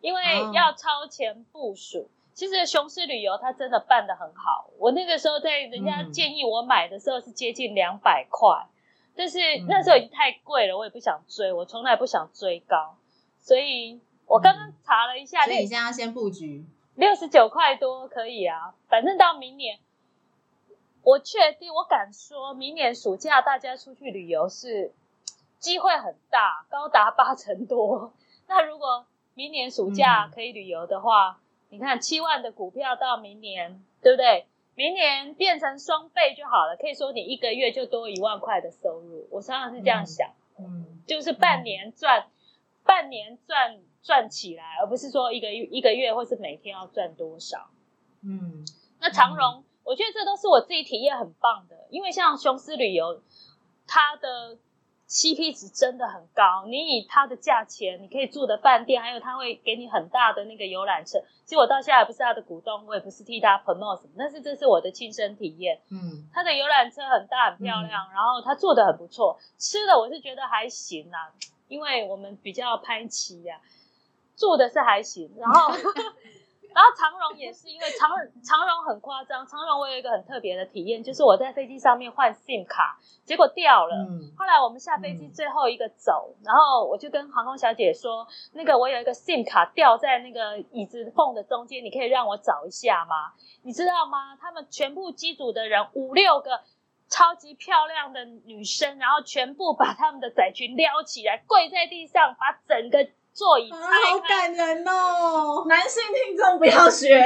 [0.00, 2.08] 因为哦要超前部署。
[2.34, 8.66] 其实雄狮旅游它真的办得很好，我那个时候在人家嗯建议我买的时候是接近两百块，
[9.14, 12.96] 但是嗯那时候已经太贵了，我也不想追，我从来不想追高，
[13.38, 16.64] 所以我我刚刚查了一下，所以你现在要先布局。
[16.94, 19.78] 六十九块多可以啊，反正到明年，
[21.02, 24.92] 我确定，我敢说，明年暑假大家出去旅游是
[25.58, 28.12] 机会很大，高达八成多。
[28.46, 34.46] 那如果明年暑假可以旅游的话，你看七万的股票到明年，对不对？
[34.74, 39.28] 明年变成双倍就好了，可以说你一个月就多一万块的收入。
[39.30, 42.26] 我常常是这样想，嗯，就是半年赚，
[42.84, 47.68] 半年赚赚起来，而不是说一个一个月或是每天要赚多少。
[48.22, 48.64] 嗯，
[49.00, 53.20] 那长荣，我觉得这都是我自己体验很棒的，因为像雄狮旅游，
[53.86, 54.56] 它的
[55.08, 56.64] CP 值真的很高。
[56.66, 61.18] 你以它的价钱，你可以住的饭店，还有它会给你很大的那个游览车。
[61.44, 65.80] 其实我到现在不是它的股东，我也不是替它 promote 什么，但是这是我的亲身体验。
[65.90, 71.32] 嗯，它的游览车很大很漂亮，然后它做的很不错，吃的我是觉得还行啦，
[71.68, 73.60] 因为我们比较拍齐呀，
[74.42, 75.72] 住的是还行，然后。
[76.74, 78.08] 然后长荣也是因为长
[78.42, 83.94] 长荣很夸张，长荣我有一个很特别的体验，就是我在飞机上面换 SIM 卡，结果掉了。
[84.08, 93.34] 嗯后来我们下飞机最后一个走，然后我就跟航空小姐说，那个我有一个 SIM 卡掉在那个椅子缝的中间，你可以让我找一下吗？
[93.62, 94.34] 你知道吗？
[94.40, 96.62] 他们全部机组的人五六个
[97.10, 105.64] 超级漂亮的女生，然后全部把他们的仔裙撩起来，跪在地上，把整个座椅拆啊，好开，感人哦！
[105.66, 107.16] 男性听众不要学。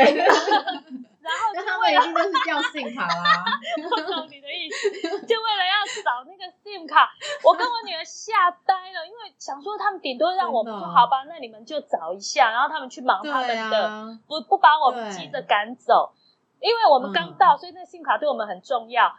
[1.26, 3.42] 然后他们一定都是掉信卡啦。
[3.90, 4.88] 我懂你的意思，
[5.26, 7.10] 就为了要找那个 SIM 卡，
[7.42, 16.14] 我跟我女儿吓呆了，因为想说他们顶多让我们真的说好吧，那你们就找一下，然后他们去忙他对们的，啊，不不把我们对急着赶走，
[16.60, 19.12] 因为我们刚嗯到，所以那 SIM 卡对我们很重要。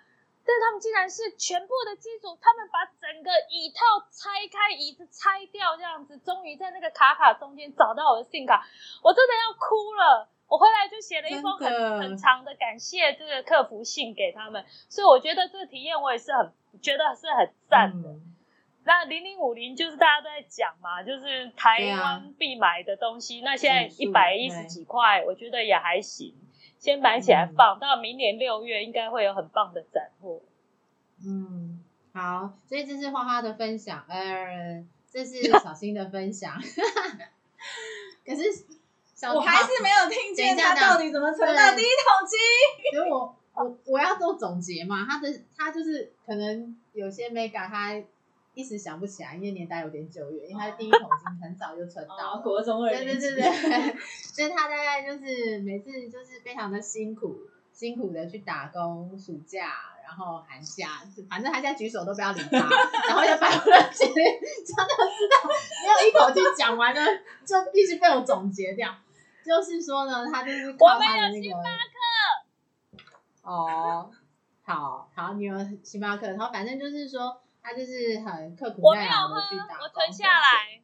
[0.47, 8.65] 但是他们竟然是全部的机组，他们把整个椅套拆开，椅子拆掉，这样子，终于在那个卡卡中间找到我的 SIM 卡，
[9.03, 10.29] 我真的要哭了。
[10.47, 18.09] 我回来就写了一封很很长的感谢这个客服信给他们，所以我觉得这个体验我也是很觉得是很赞的。
[18.09, 18.33] 嗯
[18.87, 23.41] 那零零五零就是大家都在讲嘛，就是台湾必买的东西。
[23.41, 26.33] 那现在一百一十几块，我觉得也还行，
[26.79, 30.41] 先买起来嗯放，到明年六月应该会有很棒的斩获。
[31.25, 36.53] 嗯，好，所以这是花花的分享，呃，这是 小新的分享。
[38.25, 38.43] 可是
[39.15, 42.99] 小我还是没有听见他到底怎么存到第一桶金。
[42.99, 47.95] 所以我我我要做总结嘛，他的他就是可能有些 mega 他
[48.57, 52.41] 一时想不起来，因为年代有点久远，因为他第一桶金很早就存到了。
[52.41, 53.95] 国中二对对对对，
[54.33, 57.37] 所以他大概就是每次就是非常的辛苦，
[57.71, 59.71] 辛苦的去打工，暑假，
[60.03, 62.57] 然后寒假，反正他现在举手都不要理他，
[63.07, 65.47] 然后要把我的节真的知道
[65.83, 67.05] 没有一口气讲完了，
[67.45, 68.91] 就必须被我总结掉。
[69.45, 71.47] 就是说呢，他就是靠他的那个
[73.43, 74.11] 哦，
[74.63, 80.81] 好好，你有星巴克，然后反正就是说他就是很刻苦我没有耐劳喝的去打，我存下来，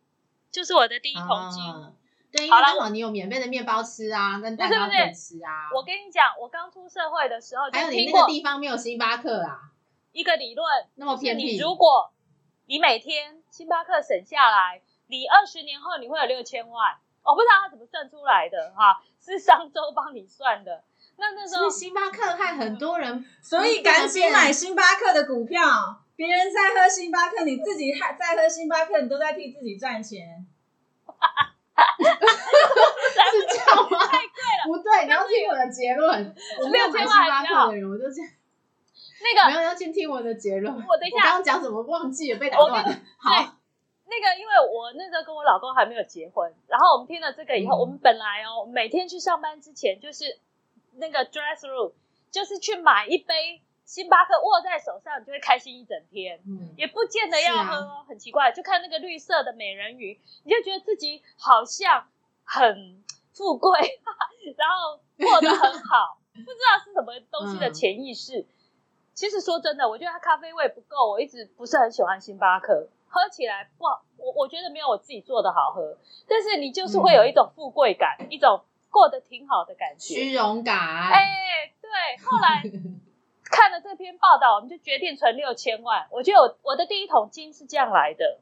[0.52, 1.64] 就是我的第一桶金。
[1.64, 1.94] 啊
[2.30, 5.70] 对，因好了为刚好你有免费的面包吃啊，跟蛋糕可以吃啊。
[5.74, 9.72] 我跟你讲，我刚出社会的时候就还有你那个地方没有星巴克啊，
[10.12, 11.58] 一个理论，那么偏僻。
[11.58, 12.12] 如果
[12.66, 16.98] 你每天星巴克省下来，你二十年后你会有六千万。
[17.24, 20.84] 我不知道他怎么算出来的哈，是商周帮你算的。
[21.16, 26.03] 那那时候星巴克害很多人，所以赶紧买星巴克的股票。
[26.16, 30.46] 别人在喝星巴克，你自己还在喝星巴克，你都在替自己赚钱。
[32.04, 34.06] 是这样吗？
[34.06, 34.68] 太贵了。
[34.68, 36.36] 不对，你要听我的结论。
[36.62, 38.32] 我没有买星巴克的人，我就这样。
[39.24, 40.74] 那个没有要去听我的结论。
[40.74, 42.92] 我等一下刚刚讲什么忘记了，被打断了。
[43.18, 43.32] 好，
[44.06, 50.26] 那个，因为我那时候跟我老公还没有结婚，然后我们听了这个以后，嗯我们本来哦，每天去上班之前就是
[50.98, 51.94] 那个 dress room，
[52.32, 56.40] 就是去买一杯星巴克握在手上，你就会开心一整天。
[56.48, 62.08] 嗯，也不见得要喝是哦，很奇怪，就看那个绿色的美人鱼，你就觉得自己好像
[62.44, 63.80] 很富贵，
[64.58, 68.46] 然后过得很好，不知道是什么东西的嗯潜意识。
[69.14, 75.98] 其实说真的，我觉得它咖啡味不够，我一直不是很喜欢星巴克，喝起来不好，我我觉得没有我自己做的好喝。
[76.28, 80.16] 但是你就是会有一种富贵感，一种过得挺好的感觉。
[80.16, 80.76] 虚荣感。
[81.12, 82.64] 哎、对，后来
[83.54, 86.08] 看了这篇报道，我们就决定存六千万。
[86.10, 88.40] 我觉得我我的第一桶金是这样来的。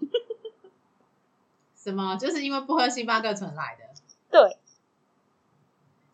[1.76, 2.16] 什么？
[2.16, 3.84] 就是因为不喝星巴克存来的。
[4.30, 4.56] 对，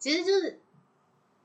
[0.00, 0.60] 其实就是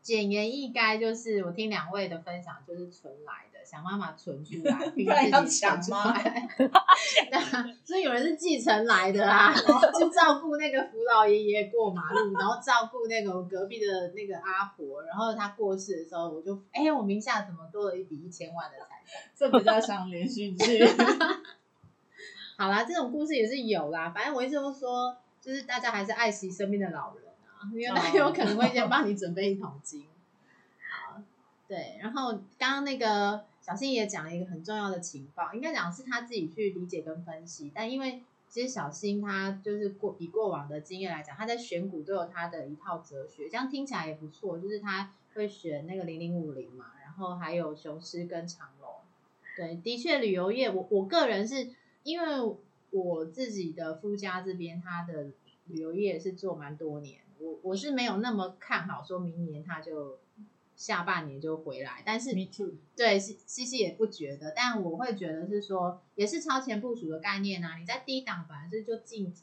[0.01, 6.47] 简言一该就是我听两位的分享，就是存来的，想办法存出来， 不然要自己存出抢吗来。
[7.31, 7.39] 那
[7.83, 9.53] 所以有人是继承来的啊，
[9.99, 19.31] 就照顾那个扶老爷爷过马路，然后照顾那个我隔壁的那个阿婆，然后他过世的时候，我就哎、我名下怎么多了一笔一千万的财产？
[19.35, 20.85] 这比较像连续剧。
[22.57, 30.05] 好啦，这种故事也是有啦，反正我一直都说，就是大家还是爱惜身边的老人啊，因为他有可能会先帮你准备一桶金。
[30.89, 31.21] 好，
[31.67, 48.89] 对，然后刚刚那个小新也讲了一个很重要的情报，应该讲是他自己去理解跟分析，但因为其实小新他就是过以过往的经验来讲，他在选股都有他的一套哲学，这样听起来也不错，就是他会选那个零零五零嘛，然后还有雄狮跟长隆。
[49.57, 51.71] 对，的确旅游业，我我个人是
[52.03, 52.55] 因为
[52.91, 55.31] 我自己的夫家这边，他的
[55.65, 60.19] 旅游业是做蛮多年，我我是没有那么看好，说明年他就
[60.75, 62.73] 下半年就回来，但是 Me too。
[62.95, 67.77] 对，西西西也不觉得，但我会觉得是说，也是超前部署的概念啊。
[67.77, 69.33] 你在低档反而是就进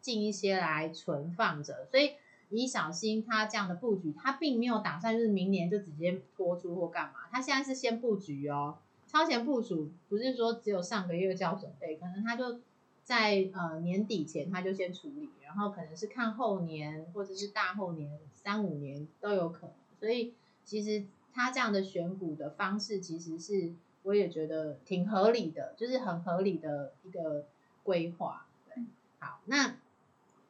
[0.00, 2.12] 进一些来存放着，所以
[2.48, 8.78] 你小心他这样的布局，他并没有打算就是明年就直接拖出或干嘛，他现在是先布局哦。
[9.06, 12.60] 超前部署不是说只有上个月就要准备，可能他就
[13.04, 20.34] 在呃年底前他就先处理，然后可能是看后年或者是大后年三五年都有可能，所以
[20.64, 23.72] 其实他这样的选股的方式其实是
[24.02, 27.46] 我也觉得挺合理的，就是很合理的一个
[27.82, 28.46] 规划。
[28.66, 28.82] 对，
[29.18, 29.76] 好，那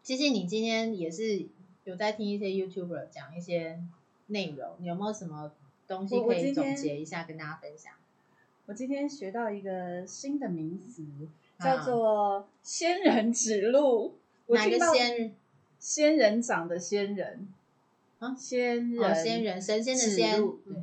[0.02, 1.46] 其实你今天也是
[1.84, 3.82] 有在听一些 YouTuber 讲一些
[4.26, 5.52] 内容，你有没有什么
[5.86, 7.92] 东西可以总结一下跟大家分享？
[8.66, 11.04] 我今天学到一个新的名词，
[11.58, 14.14] 啊叫做“仙人指路”。
[14.46, 15.34] 我哪个仙？
[15.78, 17.46] 仙人掌的仙人
[18.18, 20.82] 啊仙人、哦，仙人神仙的仙，路对对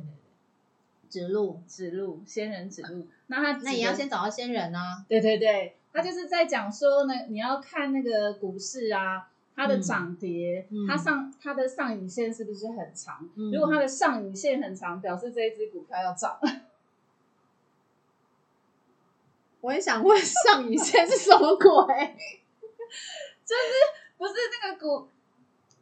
[1.08, 1.60] 指路。
[1.66, 3.06] 指路，仙人指路。
[3.26, 5.04] 那他那也要先找到仙人啊。
[5.08, 13.28] 对对对，他就是在讲说呢，你要看那个股市啊，它的涨跌，嗯它上它的上影线是不是很长？
[13.36, 16.38] 嗯如果它的上影线很长，表示这一只股票要涨。
[19.60, 21.68] 我也想问上影线是什么鬼？
[23.46, 23.62] 就是
[24.18, 25.08] 不是那个股，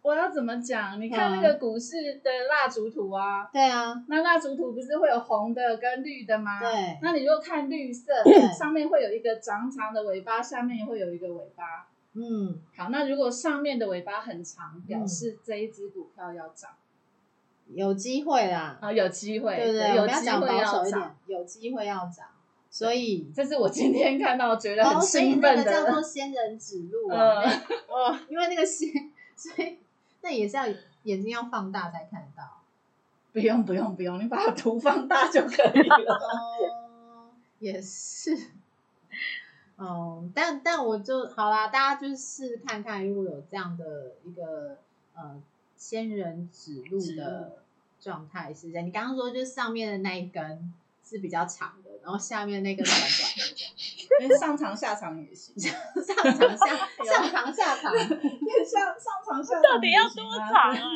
[0.03, 1.01] 我要怎么讲？
[1.01, 6.59] 你看那个股市的蜡烛图啊，对啊，那蜡烛图不是会有红的跟绿的吗？。
[6.61, 8.13] 对，那你如果看绿色，
[8.59, 11.89] 上面会有一个长长的尾巴，下面也会有一个尾巴。
[12.15, 16.71] 嗯，好，那如果上面的尾巴很长，表示这一只股票要涨
[17.73, 18.79] 有机会啦。
[18.81, 19.97] 啊，有机会，对不对？
[19.97, 22.27] 有机会保守一点涨。，有机会要涨。
[22.69, 26.03] 所以，这是我今天看到觉得哦，很兴奋那个叫做。
[26.03, 27.43] 仙人指路啊。
[27.43, 27.51] 呃，
[27.91, 28.89] 哦，因为那个仙，
[29.37, 29.79] 所以
[30.23, 30.67] 那也是要
[31.05, 32.63] 眼睛要放大才看得到。
[33.33, 36.15] 不用不用不用，你把它图放大就可以了。
[36.15, 38.37] 哦，也是。
[39.77, 44.77] 哦，但但我就好啦，大家就是试看看，如果有这样的一个
[45.15, 45.41] 呃
[45.77, 47.59] 仙人指路指路的
[48.01, 48.87] 状态是这样。
[48.87, 53.75] 你刚刚说就是上面的那一根是比较长的，然后下面那根短短的这样，
[54.21, 55.73] 因为上长下长也行，上
[56.17, 56.67] 长下
[57.05, 58.09] 上长下长， 上
[58.99, 60.79] 上长下长到底要多长啊？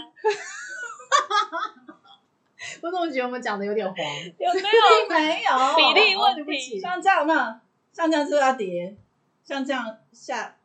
[2.83, 3.97] 我怎么觉得我们讲的有点黄？
[3.97, 4.67] 有没有
[5.07, 6.81] 并没有比例问对不起题？
[6.81, 7.61] 像这样那？
[7.93, 8.97] 像这样是要叠？
[9.45, 10.57] 像这样下，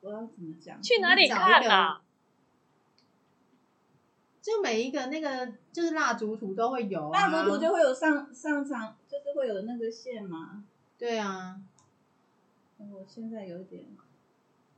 [0.00, 0.80] 我要怎么讲？
[0.82, 2.00] 去哪里看啊？
[4.40, 10.62] 就每一个那个就是蜡烛图都会有、啊，蜡烛图就会有上上长，就是会有那个线嘛。
[10.98, 11.56] 对啊，
[12.78, 13.84] 我现在有点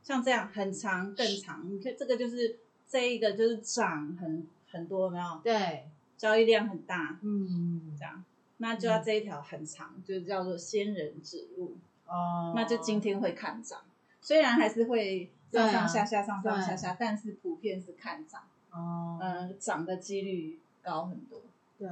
[0.01, 2.57] 像这样很长更长，你看这个就是
[2.87, 5.41] 这一个就是涨很很多，有没有？
[5.43, 8.23] 对，交易量很大，嗯这，样，
[8.57, 13.81] 那就要这一条很长，就叫做仙人指路，哦，那就今天会看涨，
[14.21, 21.41] 虽然还是会上上下下、上上对下下，但是普遍是看涨，哦，嗯，涨的几率高很多。
[21.77, 21.89] 对，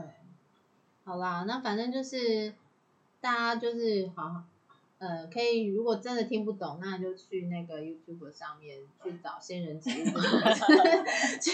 [1.03, 2.53] 好啦，那反正就是
[3.21, 4.43] 大家就是好好，
[4.99, 10.19] 呃，可以如果真的听不懂，那就去那个 YouTube 上面去找仙人指路
[11.39, 11.51] 去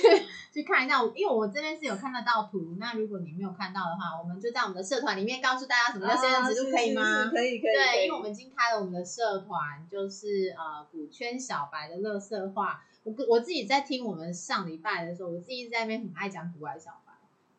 [0.54, 1.04] 去看一下。
[1.14, 7.30] 因为我这边是有看得到图，那如果你没有看到的话，我们就在我们的社团里面告诉大家什么叫仙人指路，啊可以吗？
[7.32, 12.86] 可以可以，对，因为我们已经开了我们的社团，就是呃股圈小白的乐色话。
[13.04, 17.12] 我我自己在听我们上礼拜的时候，我自己在那边很爱讲古癌小白，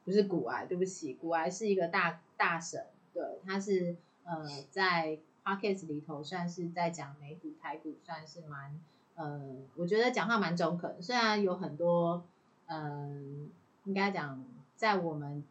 [0.03, 8.80] 不是股癌，对不起，股癌是一个大大神，对，他是呃在 podcast 里头算是在讲美股台股，算是蛮
[9.14, 9.40] 呃，
[9.76, 12.24] 我觉得讲话蛮中肯，虽然有很多
[12.66, 13.51] 嗯、
[13.84, 14.42] 应该讲
[14.74, 15.45] 在我们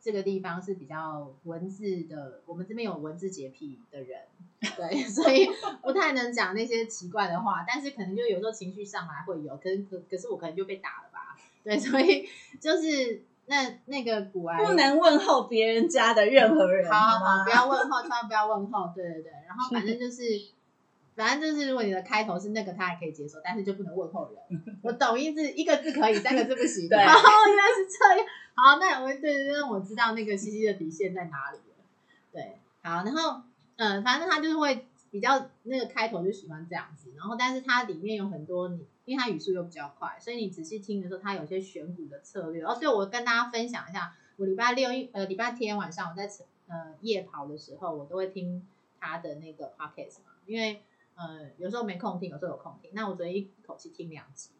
[0.00, 4.22] 这个地方是比较文字的，我们这边有文字洁癖的人，
[4.60, 5.48] 对， 所以
[5.82, 12.26] 不太能讲那些奇怪的话，但是可能就有时候情绪上来会有，可是可可是我可能就被打了吧，对，所以
[12.60, 13.20] 就是
[13.50, 20.22] 那那个古癌不能问候别人家的任何人，好好好，不要问候，千万不要问候，对对对，然后反正就是。
[21.16, 24.62] 反正就是，如果你的开头是那个，他还可以接受，但是就不能问候人。
[24.80, 26.88] 我懂一字一个字可以，三个字不行。
[26.88, 28.26] 对哦，原来是这样。
[28.54, 31.84] 好，那我对对对，我知道那个西西的底线在哪里了。
[32.32, 33.42] 对，好，然后
[33.76, 42.62] 嗯、呃反正他就是会比较那个开头就喜欢这样子，然后但是它里面有很多你，因为它语速又比较快，所以你仔细听的时候，它有些选股的策略。
[42.62, 46.30] 哦，对，我跟大家分享一下，我礼拜六一呃礼拜天晚上我在
[46.68, 48.64] 呃夜跑的时候，我都会听
[49.00, 50.84] 他的那个 podcast 嘛，因为
[51.16, 52.92] 呃有时候没空听，有时候有空听。
[52.94, 54.50] 那我昨天一口气听两集，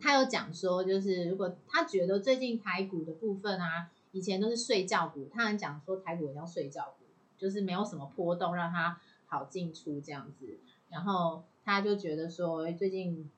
[0.00, 7.04] 他有讲说，就是如果他觉得最近台股的部分啊，以前都是睡觉股，他很讲说台股也要睡觉股，
[7.38, 10.58] 就是没有什么波动，让它好进出这样子。
[10.90, 13.30] 然后他就觉得说，最近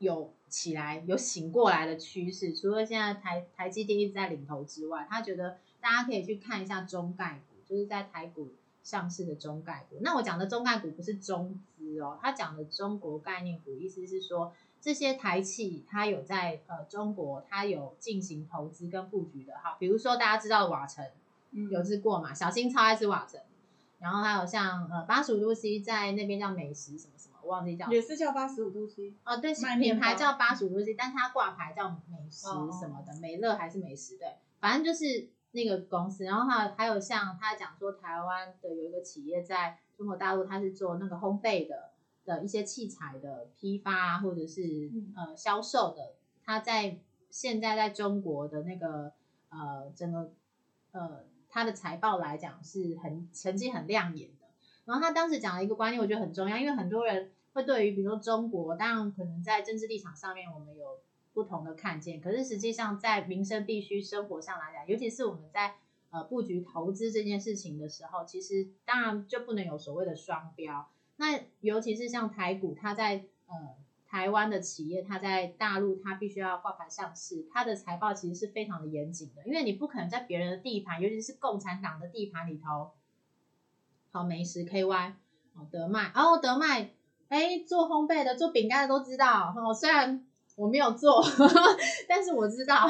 [0.00, 8.48] 有起来有醒过来的趋势，除了现在台台积电一直在领头之外，他觉得大家可以去看一下中概股，就是在台股
[8.82, 9.98] 上市的中概股。
[10.00, 21.04] 那我讲的中概股不是中资哦，他讲的中国概念股，意思是说这些台企它有在呃中国，它有进行投资跟布局的哈，比如说大家知道的瓦城，
[21.50, 22.32] 嗯有吃过嘛？
[22.32, 23.38] 小新超爱吃瓦城，
[23.98, 36.24] 然后还有像呃八十五度 C 在那边叫美食什么什么，我忘记叫也是叫八十五度 C，哦，对，品牌叫八十五度 C，但是它挂牌叫美食哦什么的，美乐还是美食对，反正就是那个公司。
[36.24, 41.90] 然后还有还有像他讲说，台湾的有一个企业在中国大陆，它是做那个烘焙的
[42.24, 46.14] 的一些器材的批发啊，或者是嗯呃销售的，
[46.44, 46.98] 它在
[47.30, 49.12] 现在在中国的那个
[49.48, 50.32] 呃整个
[50.92, 54.39] 呃它的财报来讲是很成绩很亮眼的。
[54.90, 60.98] 然后他当时讲了一个观念，我觉得很重要，因为很多人会对于比如说中国，当然可能在政治立场上面我们有
[61.32, 65.74] 不同的看见，可是实际上在民生必须生活上来讲，尤其是我们在
[66.10, 70.90] 呃布局投资这件事情的时候，其实当然就不能有所谓的双标。
[71.18, 73.54] 那尤其是像台股，它在呃
[74.08, 82.90] 台湾的企业，它在大陆它必须要挂牌上市，它的财报其实是非常的严谨的，因为你不可能在别人的地盘，尤其是共产党的地盘里头，
[84.12, 85.12] 好美食 KY
[85.54, 86.90] 哦德麦哦德麦，
[87.28, 90.24] 哎做烘焙的做饼干的都知道哦，虽然
[90.56, 91.22] 我没有做，
[92.08, 92.88] 但是我知道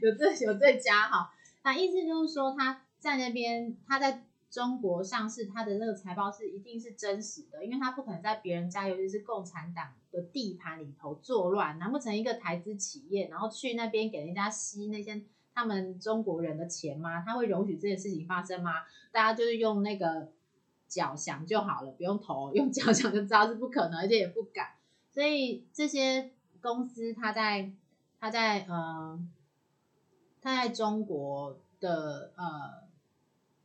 [0.00, 15.22] 有这有这家哈，那意思就是说他在那边他在中国上市，他的那个财报是一定是真实的，因为他不可能在别人家，尤其是共产党的地盘里头作乱，难不成一个台资企业，然后去那边给人家吸那些
[15.54, 17.22] 他们中国人的钱吗？
[17.24, 18.72] 他会容许这件事情发生吗？
[19.10, 20.30] 大家就是用那个
[20.92, 24.74] 脚想就好了，不用头， 用脚想就知道是不可能，而且也不敢。
[25.10, 26.30] 所以这些
[26.60, 27.72] 公司，它在
[28.20, 29.18] 它在呃，
[30.42, 32.86] 它在中国的呃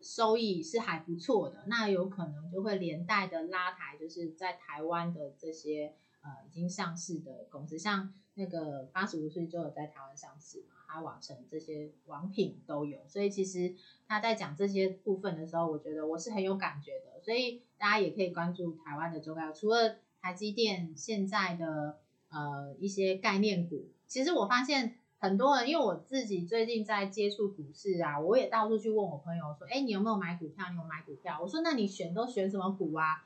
[0.01, 13.75] 收益是还不错的，那有可能就会连带的拉抬，就是在台湾的这些呃已经上市的公司，像那个八十五岁就有在台湾上市嘛，还有瓦城这些王品都有，所以其实
[14.07, 21.97] 他在讲这些部分的时候，我觉得我是很有感觉的，所以大家也可以关注台湾的中概股，除了台积电现在的
[22.29, 30.69] 呃一些概念股，其实我发现很多人，因为我自己最近在接触股市啊，我也到处去问我朋友说，哎，你有没有买股票？
[30.71, 31.39] 你有买股票？
[31.41, 33.25] 我说那你选都选什么股啊？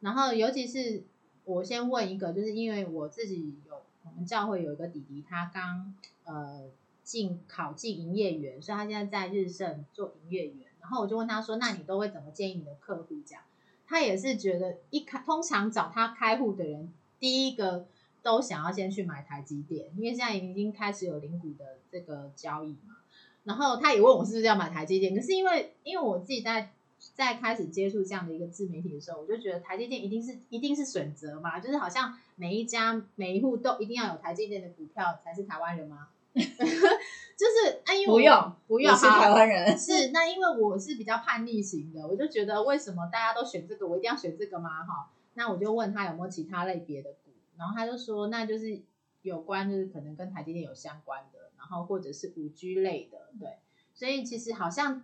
[0.00, 1.04] 然后尤其是
[1.44, 5.94] 我先问一个，就是因为我自己有我们教会有一个弟弟，他刚
[6.24, 6.68] 呃
[7.06, 10.66] 进考进营业员，所以他现在在日盛做营业员。
[10.80, 13.42] 然后我就问他说，那你都会怎么建议你的客户这样？
[13.86, 17.86] 他也是觉得一开通常找他开户的人，第一个
[18.22, 22.96] 都想要先去买台积电，因为现在已经开始有零股的这个交易嘛。
[23.44, 26.72] 然后他也问我是不是要买台积电，可是因为因为我自己在
[27.14, 36.08] 在开始接触这样的一个自媒体的时候，我就觉得台积电一定是一定是选择嘛，就是好像每一家每一户都一定要有台积电的股票才是台湾人吗？
[37.36, 44.84] 就是啊，因为我不用不用我是台湾人， 是，那因为我是比较叛逆型的，我就觉得为什么大家都选这个，我一定要选这个吗？
[44.84, 48.80] 哈，那我就问他有没有其他类别的股，然后他就说那就是
[49.22, 53.58] 有关，就是可能跟台积电有相关的，然后或者是五 G 类的，对，
[53.92, 55.02] 所以其实好像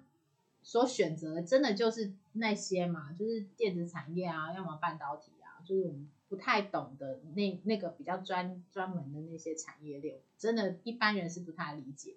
[0.63, 12.15] 所选择的真的就是那些嘛，就是电子产业啊，要么半导体啊，就是我们不太懂的那那个比较专专门的那些产业链，真的一般人是不太理解。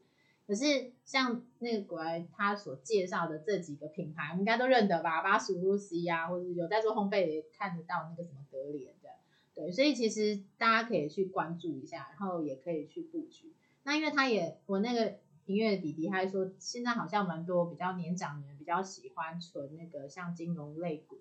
[0.48, 5.22] 可是像那个国外他所介绍的这几个品牌，我们应该都认得吧？
[5.22, 9.10] 巴蜀露西啊，或者有在做烘焙也看得到那个什么德联的，
[9.54, 13.52] 对，所以其实大家可以去关注一下，然后也可以去布局。
[13.84, 21.18] 那因为他也我那个音乐弟弟，他还说现在好像蛮多比较年长的人比较喜欢存那个像金融类股，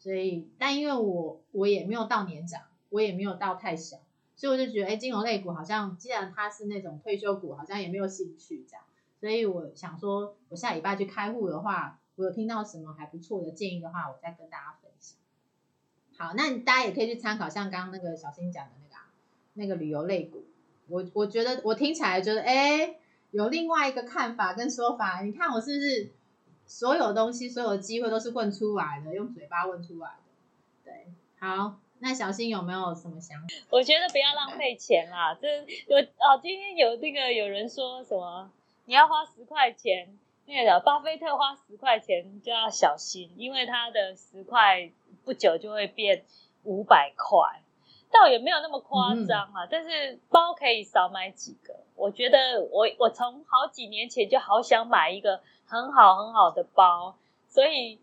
[0.00, 3.98] 所以但因为我我也没有到年长，我也没有到太小。
[4.34, 8.82] 所以我就觉得，哎，金融类股好像，既然它是那种退休股，好像也没有兴趣这样。
[9.20, 15.18] 所以我想说，我下礼拜去开户的话，我有听到什么还不错的建议的话，我再跟大家分享。
[16.16, 19.02] 好，那大家也可以去参考，像刚刚那个小新讲的那个
[19.52, 20.46] 那个旅游类股，
[20.88, 22.96] 我我觉得我听起来觉得，哎，
[23.32, 25.20] 有另外一个看法跟说法。
[25.20, 26.12] 你看我是不是
[26.70, 30.84] 所有东西、所有机会都是问出来的，用嘴巴问出来的？
[30.84, 31.06] 对，
[31.40, 31.74] 好。
[32.02, 33.46] 那小新有没有什么想法？
[33.68, 35.36] 我觉得不要浪费钱啦。
[35.38, 35.46] 这
[35.88, 38.50] 我哦，今天有那个有人说什么，
[38.86, 40.16] 你要花十块钱，
[40.46, 44.90] 那个巴菲特花十块钱就要小心，因为他的十块
[45.24, 46.24] 不久就会变
[46.62, 47.60] 五百块。
[48.10, 51.74] 倒也没有那么夸张啊，但是包可以少买几个。
[52.00, 52.38] 我觉得
[52.72, 57.16] 我我从好几年前就好想买一个很好很好的包，
[57.48, 58.00] 所以。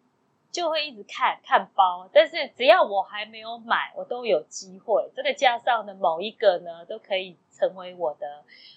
[0.49, 5.11] 就会一直看看包，但是只要我还没有买，我都有机会。
[5.13, 8.25] 这个架上的某一个呢，都可以成为我的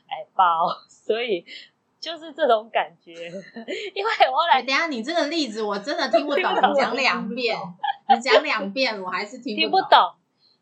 [0.08, 1.46] 哎包， 所以
[1.98, 3.12] 就是这种感觉。
[3.94, 7.56] 因为我来，等下你这个例子我真的听不懂，你讲两遍，
[8.14, 9.90] 你讲两遍，我还是听听不懂。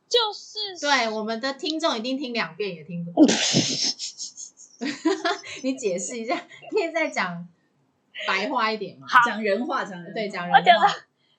[0.08, 3.26] 就是对我们的听众一定听两遍也听不懂。
[5.62, 6.36] 你解释一下，
[6.70, 7.46] 可以再讲
[8.26, 9.06] 白话一点吗？
[9.24, 10.60] 讲人话，讲人对讲人话。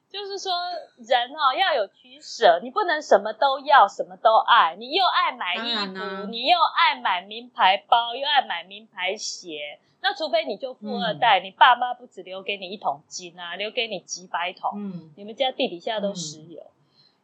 [0.10, 0.52] 就是说，
[0.98, 4.76] 人哦要有取舍，你不能什么都要，什么都爱。
[4.76, 9.80] 你又爱买衣服，你又爱买名牌包，又爱买名牌鞋。
[10.02, 14.72] 那除非你就富二代，你爸妈不只留给你一桶金啊，留给你几百桶。
[14.78, 16.66] 嗯，你们家地底下都石油，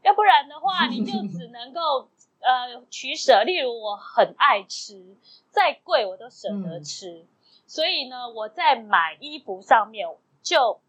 [0.04, 2.08] 要不然的话， 你就只能够
[2.46, 3.44] 呃取舍。
[3.44, 5.18] 例如，我很爱吃，
[5.50, 7.26] 再贵我都舍得吃。
[7.68, 10.08] 所以呢，我在买衣服上面
[10.42, 10.80] 就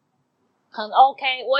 [0.70, 1.44] 很 OK。
[1.44, 1.58] 我。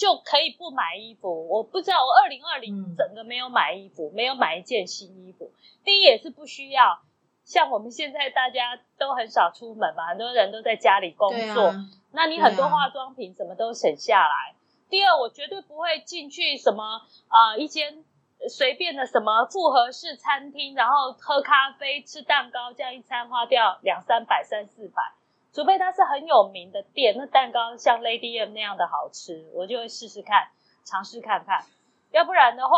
[0.00, 5.52] 就可以不买衣服，我不知道我二零二零整个没有买衣服，没有买一件新衣服。
[5.84, 7.02] 第一也是不需要，
[7.44, 11.74] 像我们现在大家都很少出门嘛，很多人都在家里工作，
[12.12, 14.54] 那你很多化妆品什么都省下来。
[14.88, 18.02] 第二，我绝对不会进去什么啊一间
[18.48, 25.12] 随便的什么复合式餐厅，然后喝咖啡、吃蛋糕，这样一餐花掉两三百、三四百。
[25.52, 30.48] 除非它是很有名的店，那蛋糕像 Lady M 那样的好吃，我就会试试看，
[30.84, 31.64] 尝试看看。
[32.12, 32.76] 要不然的话，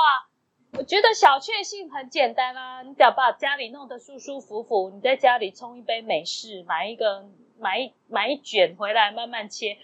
[0.72, 7.26] 我觉得小确幸很简单啊，你只要把家里弄得舒舒服服，你在家里冲一杯美式，买一个
[7.58, 9.76] 买一买一卷回来慢慢切，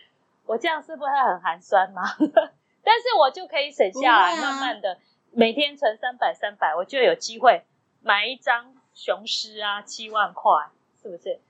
[0.47, 2.03] 我这样是不是很寒酸吗？
[2.83, 4.99] 但是我就可以省下来，慢慢的
[5.33, 7.65] 每天存三百三百，我就有机会
[8.03, 10.69] 买一张雄狮啊，七万块，
[11.03, 11.41] 是不是？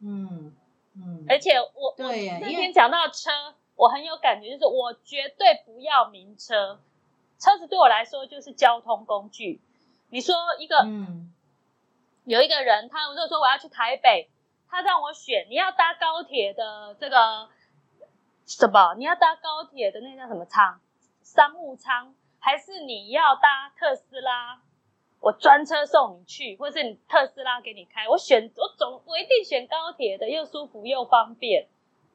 [0.00, 0.54] 嗯。
[0.98, 3.30] 嗯，而且我我那天讲到车，
[3.74, 6.80] 我很有感觉，就是我绝对不要名车，
[7.38, 9.60] 车子对我来说就是交通工具。
[10.08, 11.34] 你说一个，嗯，
[12.24, 14.30] 有一个人，他如果说我要去台北，
[14.70, 17.50] 他让我选，你要搭高铁的这个
[18.46, 18.94] 什么？
[18.94, 20.80] 你要搭高铁的那叫什么舱？
[21.22, 22.14] 商务舱，
[22.46, 24.60] 还是你要搭特斯拉？
[25.18, 31.66] 我专车送你去，或是你特斯拉给你开，我选我总我一定选高铁的，又舒服又方便。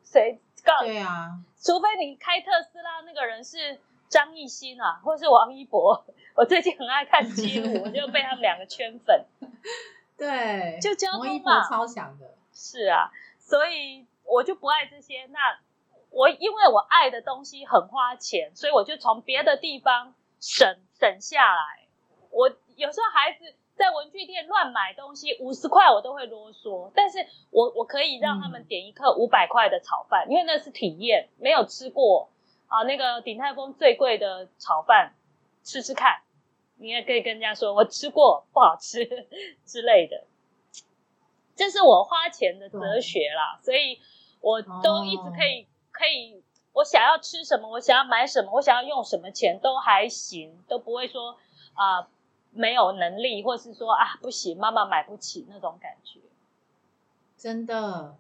[0.06, 0.80] 谁告？
[0.80, 6.06] 对啊，除非你开特斯拉那个人是张艺兴啊，或是王一博。
[6.38, 9.26] 我最近很爱看街舞，我就被他们两个圈粉。
[10.18, 12.34] 对，就交通嘛，超强的。
[12.54, 15.26] 是啊，所以我就不爱这些。
[15.26, 15.60] 那
[16.10, 21.88] 我因为我爱的东西很花钱，所以我就从别的地方省省下来。
[22.32, 32.30] 我有时候孩子在文具店乱买东西，五十块我都会啰嗦，但是我我可以让他们点一克五百块的炒饭，因为那是体验，没有吃过。
[32.68, 35.14] 啊，那个鼎泰丰最贵的炒饭，
[35.62, 36.22] 吃吃看，
[36.78, 39.06] 你也可以跟人家说我吃过不好吃
[39.68, 40.26] 之类的，
[41.54, 44.00] 这是我花钱的哲学啦，所以
[44.39, 46.42] 我都一直可以可以，
[46.74, 51.38] 我想要吃什么，我想要买什么，我想要用什么钱都还行，都不会说
[51.74, 52.08] 啊。
[52.54, 56.20] 没有能力，或是说啊不行，妈妈买不起那种感觉，
[57.38, 58.18] 真的，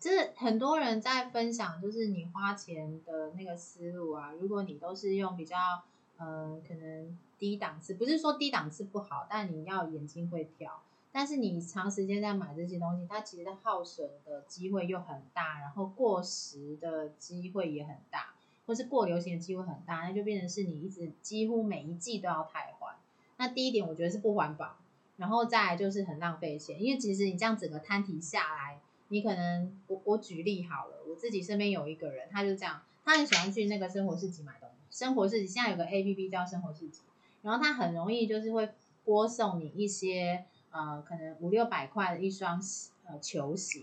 [0.00, 4.32] 就是很多人在分享，就是你花钱的那个思路啊。
[4.40, 5.82] 如果你都是用比较，
[6.18, 10.80] 嗯，可能低档次，不是说低档次不好，但你要眼睛会挑。
[11.16, 18.34] 但是你长时间在买这些东西，它其实耗损的机会又很大，然后过时的机会也很大，
[18.66, 22.96] 或是过流行的机会很大，那就变成是你一直几乎每一季都要汰换。
[23.36, 24.76] 那第一点，我觉得是不环保，
[25.16, 37.02] 然后再来就是很浪费钱，因为其实你这样整个摊提下来，你可能我我举例好了，我自己身边有一个人，他就这样，他很喜欢去那个生活市集买东西，生活市集现在有个 A P P 叫生活市集，
[37.42, 38.68] 然后他很容易就是会
[39.04, 40.46] 播送你一些。
[40.74, 42.60] 呃，可能五六百块的一双
[43.06, 43.82] 呃球鞋，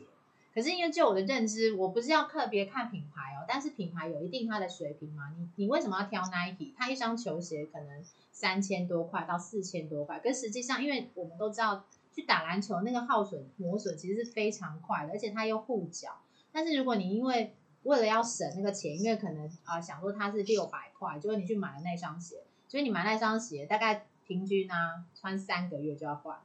[0.53, 5.31] 可是因为就我的认知，我不是要特别看品牌哦，但是品牌有一定它的水平嘛。
[5.37, 6.73] 你你为什么要挑 Nike？
[6.77, 16.17] 它一双球鞋可能三千多块到四千多块，跟实际上，因为我们都知道去打篮球那个耗损磨损其实是非常快的，而且它又护脚。
[16.51, 26.37] 但是如果你因为为了要省那个钱，因为可能啊想说它是六百块，结果你去买了那双鞋，所以你买那双鞋大概平均呢穿三个月就要换。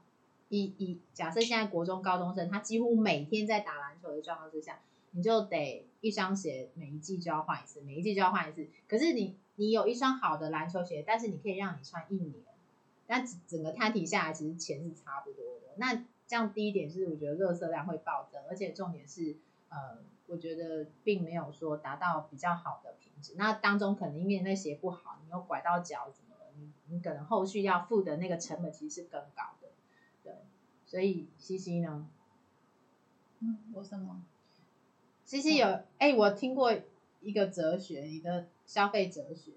[0.48, 4.80] 以以假设现在国中高中生，他几乎每天在打篮球的状况之下，
[5.10, 8.68] 你就得一双鞋每一季就要换一次，每一季就要换一次。
[8.88, 12.44] 可是你你有一双好的篮球鞋，但是你可以让你穿一年，
[13.08, 15.74] 那整个摊体下来，其实钱是差不多的。
[15.76, 19.36] 那这样第一点是我觉得热色量会暴增，而且重点是
[19.68, 23.34] 呃，我觉得并没有说达到比较好的品质。
[23.36, 29.42] 那当中可能因为那鞋不好，你又拐到脚怎么了，你你可能后续要付的那个成本其实是更高。
[30.86, 32.06] 所以西西呢？
[33.40, 34.22] 嗯，我什么？
[35.24, 35.66] 西西有
[35.98, 36.72] 哎，我听过
[37.20, 39.50] 一个哲学，你的消费哲学，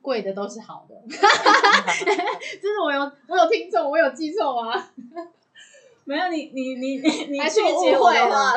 [0.00, 1.00] 贵的都是好的。
[1.06, 4.88] 这是我有我有听错，我有记错吗？
[6.04, 8.36] 没有，你你你你你去误会了。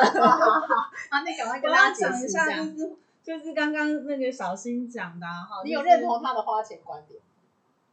[1.10, 7.20] 啊，你赶快跟大家讲一下，就是就是刚刚那个小新讲的哈，你有认同他的花钱观点？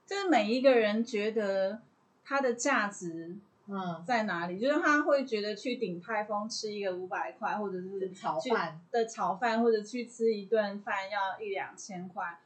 [0.05, 1.81] 就是每一个人觉得。
[2.25, 4.59] 它的价值嗯在哪里？
[4.59, 12.39] 就是他会觉得去顶泰丰吃一个五百块，或者是炒饭的炒饭，或者去吃一顿饭要一两千块。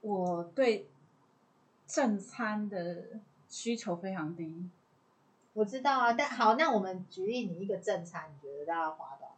[0.00, 0.88] 我对
[1.86, 3.04] 正餐的
[3.48, 4.68] 需求非常低。
[5.52, 9.36] 我知道啊，但好，那我们举例，你一个正餐，你觉得大概花多少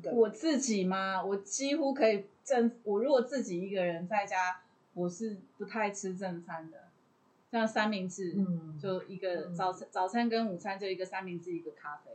[0.00, 0.12] 钱？
[0.16, 1.22] 我自己吗？
[1.22, 2.72] 我几乎可以正。
[2.82, 4.62] 我如果自己一个人在家，
[4.94, 6.87] 我是不太吃正餐的。
[7.50, 12.12] 像三明治，嗯，就一个早餐，早餐跟午餐就一个三明治，一个咖啡。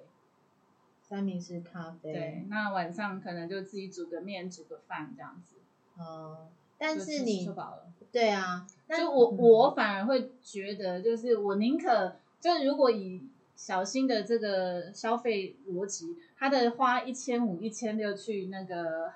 [1.02, 2.14] 三明治咖啡。
[2.14, 5.56] 对，那晚上可能就自己煮个面，煮个饭这样子。
[5.98, 7.92] 哦，但是你吃饱了。
[8.12, 13.24] 对啊，就我我反而会觉得，就是我宁可，就是如果以
[13.56, 19.14] 小新的这个消费逻辑，他的花一千五、一千六去那个。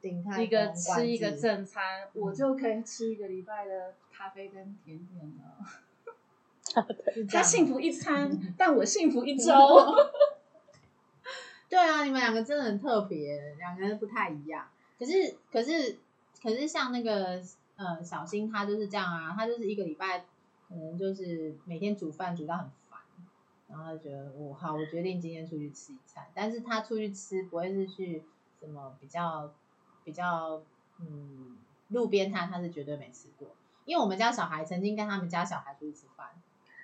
[0.00, 5.64] 一个吃一个正餐，我就可以吃一个礼拜的咖啡跟甜点了。
[7.30, 9.52] 他幸福一餐， 但我幸福一周。
[11.70, 14.66] 对啊，你们两个真的很特别，两个人不太一样。
[14.98, 15.98] 可是，可是，
[16.42, 17.40] 可是像那个
[17.76, 20.24] 呃小新，他就是这样啊，他就是一个礼拜
[20.68, 22.98] 可能就是每天煮饭煮到很烦，
[23.68, 26.26] 然后他觉得我好，我决定今天出去吃一餐。
[26.34, 28.24] 但是他出去吃不会是去
[28.58, 29.54] 什么比较。
[30.04, 30.62] 比较
[31.00, 31.58] 嗯，
[31.88, 33.48] 路边摊他是绝对没吃过，
[33.88, 36.26] 因为我们家小孩曾经跟他们家小孩出去吃饭，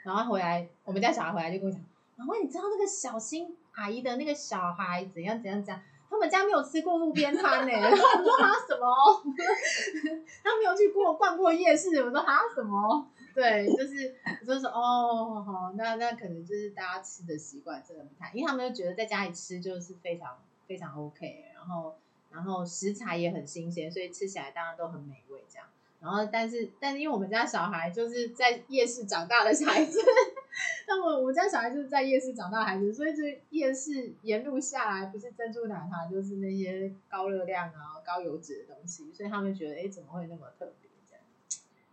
[0.05, 1.79] 然后回来，我们家小孩回来就跟我讲，
[2.17, 9.23] 然后你知道那个小新阿姨的那个小孩怎样怎样怎样，他们家没有吃过路边摊呢，然 后我说啊什么？
[10.43, 13.07] 他没有去过逛过夜市，我说啊什么？
[13.35, 14.15] 对，就是
[14.47, 21.97] 就是哦，好，那那可能就是大家吃的习惯真的不太，因为他们就觉得在家里吃就是非常非常 OK，然后。
[22.31, 25.45] 然后食材也很新鲜，所以吃起来当然都很美味。
[25.49, 25.69] 这样，
[26.05, 29.99] 然后但是但是因为我们家小孩就是在夜市长大的孩子，
[30.87, 40.91] 那么我们家小孩就是在夜市长大的孩子，所以这夜市沿路下来不是珍珠奶茶就是那些高热量啊、高油脂的东西，所以他们觉得哎怎么会那么特别？
[41.09, 41.25] 这样，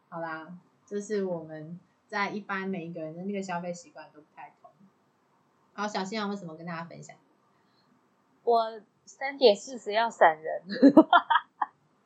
[0.10, 0.54] 好啦，
[0.86, 4.70] 这是我们在一般每一个人的那个消费习惯都不太同。
[5.74, 7.16] 好，小新有什么跟大家分享？
[8.44, 8.82] 我。
[9.04, 10.62] 三点四十要闪人，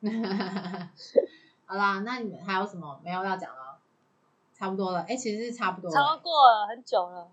[1.66, 3.78] 好啦，那你们还有什么没有要讲了？
[4.54, 7.28] 差不多了，哎，其实是差不多了，超过了很久了。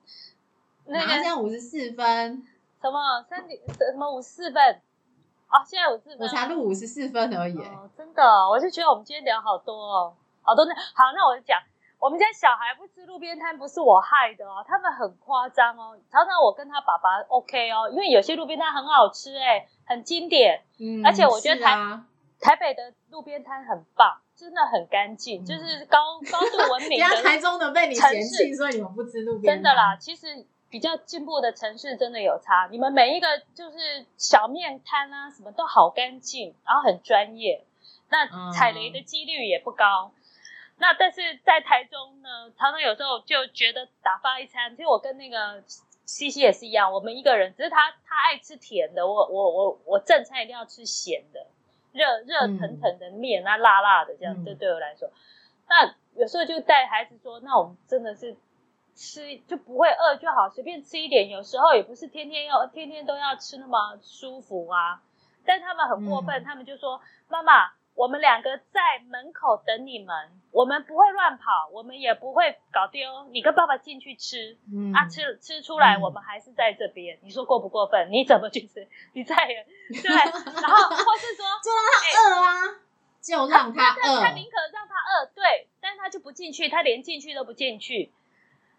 [0.85, 2.45] 那个现在五十四分，
[2.81, 4.81] 什么三点什么五十四分？
[5.47, 7.57] 哦，现在五十四分，我才录五十四分而已。
[7.95, 11.57] 真的，我就觉得我们今天聊好多哦，好多那好，那我就讲。
[11.99, 15.97] 我们家小孩不吃路边摊，不是我害的哦，他们很夸张哦。
[16.11, 20.65] 常常我跟他爸爸 OK 哦，因为有些路边摊很好吃，哎，很经典。
[20.79, 21.77] 嗯，而且我觉得台
[22.43, 32.67] 台北的路边摊很棒，真的很干净，嗯就是高高度文明人家的 台中的被你城嫌弃，市所以你们不吃路边真的啦，其实比较进步的城市真的有差。
[32.69, 37.63] 你们每一个就是小面摊啊，什么都好干净，然后很专业，
[38.09, 40.11] 那嗯踩雷的几率也不高。
[40.77, 45.63] 那但是在台中呢，常常有时候就觉得打发一餐，其实我跟那个
[46.05, 51.45] 西西也是一样，我们一个人，只是他他爱吃甜的，我我我我正餐一定要吃咸的，
[51.93, 55.09] 热热腾腾的面那，辣辣的这样，嗯这对我来说，
[55.69, 58.35] 那有时候就带孩子说，那我们真的是
[58.95, 61.29] 吃就不会饿就好，随便吃一点。
[61.29, 65.01] 有时候也不是天天要天天都要吃那么舒服啊。
[65.45, 73.27] 但他们很过分，嗯他们就说：“妈妈，我们两个在门口等你们，我们不会乱跑，我们也不会搞丢。
[73.31, 77.19] 你跟爸爸进去吃、嗯啊，吃吃出来，嗯我们还是在这边。
[77.21, 78.09] 你说过不过分？
[78.11, 78.87] 你怎么去吃？
[79.13, 81.45] 你在对，然后或是说。
[81.63, 82.79] ”就让他饿啊，
[83.21, 84.33] 就让他他他。
[84.33, 88.11] 宁可让他饿，对，但是他就不进去，他连进去都不进去。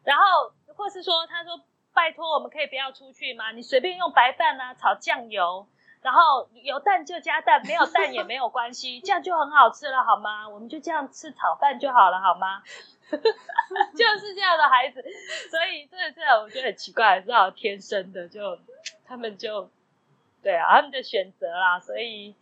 [0.02, 1.60] 然后或是说，他说
[1.94, 3.52] 拜托，我们可以不要出去吗？
[3.52, 5.66] 你随便用白饭啊炒酱油，
[6.04, 10.46] 然后有蛋就加蛋，没有蛋也没有关系， 这样就很好吃了，好吗？
[10.46, 12.62] 我们就这样吃炒饭就好了，好吗？
[13.10, 15.02] 就是这样的孩子，
[15.50, 18.58] 所以这这我觉得很奇怪，是好天生的，就
[19.06, 19.70] 他们就
[20.42, 22.34] 对啊，他们的选择啦，所以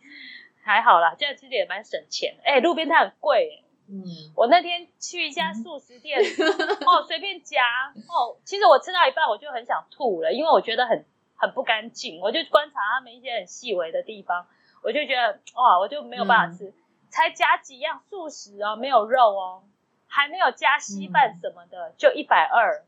[0.65, 2.43] 还好啦，这样其实也蛮省钱的。
[2.45, 4.03] 哎、路边摊很贵、欸，嗯，
[4.35, 11.05] 我那天去一家素食店，哦，随便夹哦，其实我吃到一半我就很想吐了，因为我觉得很
[11.43, 14.47] 很不干净，我就观察他们一些很细微的地方，
[14.81, 16.73] 我就觉得哇，我就没有办法吃，
[17.11, 19.65] 才夹几样素食哦，没有肉哦，
[20.07, 22.85] 还没有加稀饭什么的，就一百二，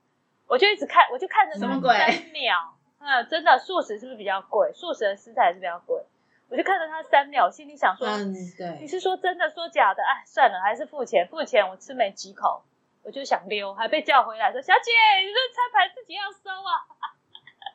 [0.46, 4.72] 我就一直看，我就看着什么鬼三秒，嗯，真的素食是不是比较贵？
[4.72, 6.00] 素食的食材是比较贵，
[6.48, 8.07] 我就看着他三秒，心里想说。
[8.07, 8.32] 嗯，
[8.80, 10.05] 你，是说真的说假的？
[10.05, 11.26] 哎，算了，还是付钱。
[11.26, 12.62] 付钱我吃没几口，
[13.02, 14.92] 我就想溜，还被叫回来说：“小姐，
[15.26, 17.11] 你这餐盘自己要收啊！”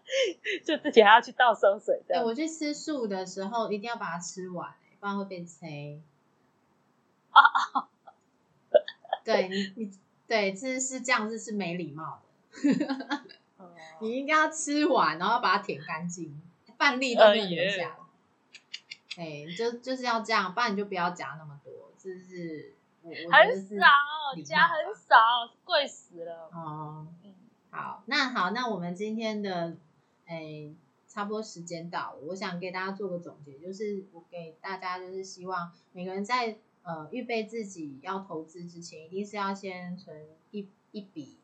[0.66, 2.26] 就自己还要去倒生水这哎，样。
[2.26, 6.02] 我去吃素的时候一定要把它吃完，不然会被催。
[9.24, 9.92] 对你，你
[10.28, 12.96] 对，这是这样子是没礼貌的。
[13.58, 16.42] 哦 你应该要吃完，然后把它舔干净，
[16.78, 17.96] 饭粒都不能留下来。
[19.18, 21.72] 哎，就就是要这样，不然你就不要夹那么多。
[21.98, 23.86] 这是我我觉得很是少，
[24.46, 26.50] 加很少，贵死了。
[26.54, 27.08] 哦。
[27.24, 27.36] 嗯，
[27.70, 29.76] 好，那好，那我们今天的
[30.30, 30.74] 诶
[31.08, 40.16] 差不多时间到了，我想给大家做个总结，就是我给大家就是希望每个人在呃预备自己要投资之前，一定是要先存
[40.52, 41.38] 一一笔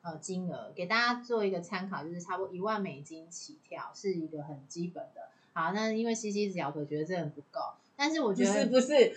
[0.00, 5.28] 呃金额，给大家做一个参考，就是差不多一万美金起跳是一个很基本的。
[5.52, 7.60] 好，那因为西西一直摇头觉得这很不够，
[7.94, 9.14] 但是我觉得是不是，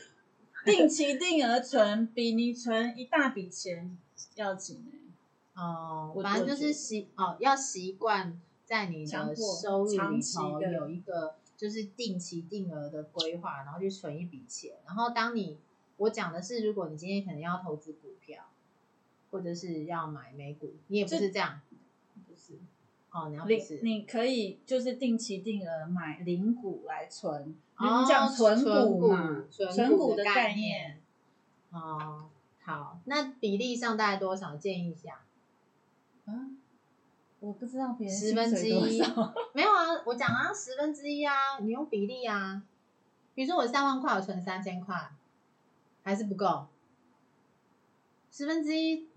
[0.66, 3.98] 定期定额存比你存一大笔钱
[4.36, 14.76] 要紧欸哦，我反正就是习哦，要习惯在你的收入里头有一个就是定期定额的规划，然后去存一笔钱。
[14.86, 15.58] 然后当你
[15.98, 18.44] 我讲的是，如果你今天可能要投资股票，
[19.32, 21.62] 或者是要买美股，你也不是这样，
[22.28, 22.60] 不是。
[23.12, 31.00] 哦，你要不是，你可以就是定期定额买零股来存，哦你讲存存股嘛，存存股的概概念。
[31.70, 32.30] 哦，
[32.62, 34.58] 好，那比例上大概多少？
[34.58, 35.22] 建议一下。
[36.26, 36.50] 啊，
[37.46, 39.00] 我不知道别人十分之一
[39.54, 42.64] 没有啊，我讲啊，十分之一啊，你用比例啊。
[43.36, 45.12] 比如说我三万块，我存三千块，
[46.02, 46.66] 还是不够。
[48.32, 49.08] 十分之一，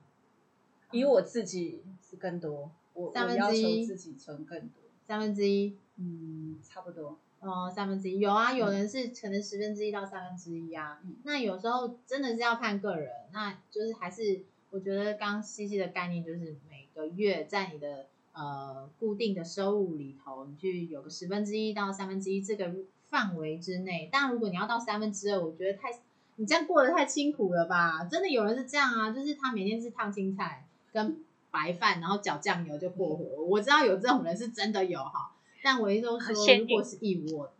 [0.90, 7.18] 以我自己是更多，我三我要求分之一自己存更多，三分之一，嗯，差不多。
[7.40, 11.00] 哦，三分之一有啊，有人是可能十分之一到三分之一啊。
[11.02, 18.08] 嗯那有时候真的是要看个人，那就是还是我觉得刚西西的概念就是每个月在你的
[18.38, 22.72] 呃固定的收入里头，你去有个十分之一到三分之一这个
[23.08, 24.08] 范围之内。
[24.12, 25.88] 当然，如果你要到三分之二，我觉得太
[26.36, 28.04] 你这样过得太辛苦了吧？
[28.04, 33.42] 真的有人是这样啊，就是他每天是烫青菜跟白饭，然后搅酱油就过活。
[33.44, 37.50] 我知道有这种人是真的有哈，但我一直说，很限定如果是一窝，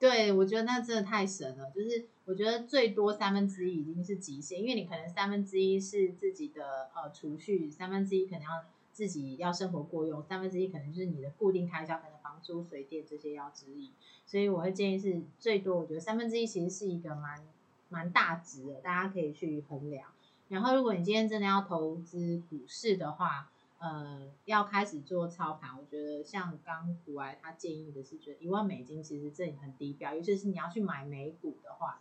[0.00, 1.70] 对我觉得那真的太神了。
[1.70, 8.48] 就是我觉得最多三分之一已经是极限，因为你可能三分之一是自己的呃储蓄，三分之一可能要
[8.94, 13.90] 自己要生活过用，三分之一可能就是你的固定开销，可能房租、水电这些要支应。
[14.24, 17.44] 所以我会建议是最多，我觉得三分之一其实是一个蛮
[17.88, 20.08] 蛮大值的，大家可以去衡量。
[20.48, 32.00] 然后，如果你今天真的要投资股市的话，呃，要开始做操盘，我觉得像刚古来他建议的是，觉得一万美金其实这里很低标，尤其是你要去买美股的话，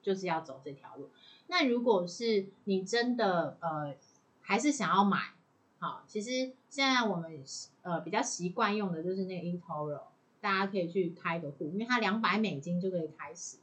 [0.00, 1.10] 就是要走这条路。
[1.48, 3.94] 那如果是你真的呃
[4.40, 5.18] 还是想要买，
[5.80, 7.42] 好，其实现在我们
[7.80, 10.02] 呃比较习惯用的就是那个 eToro，
[10.38, 13.56] 大家可以去开个户，因为它两百美金就可以开始。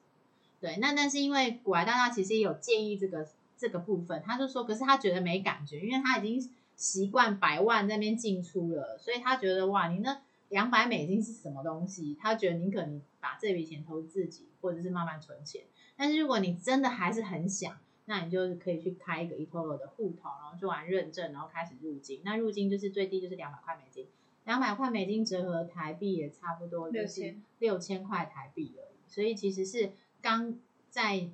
[0.60, 12.18] 对，那但是因为古来大大其实也有建议这个这个部分，他就说，可是他觉得没感觉，因为他已经习惯百万那边进出了，所以他觉得哇，你那两百美金是什么东西？
[12.20, 15.62] 他觉得宁可你把这笔钱投自己，或者是慢慢存钱。
[15.96, 17.78] 但是如果你真的还是很想，
[18.10, 22.20] 那你就可以去开一个 eToro 的户头，然后做完认证，然后开始入金。
[22.26, 24.08] 那入金就是最低就是两百块美金，
[24.46, 29.92] 两百块美金折合台币也差不多就是六千块台币而已，所以其实是。
[30.20, 30.56] 刚
[30.90, 31.30] 在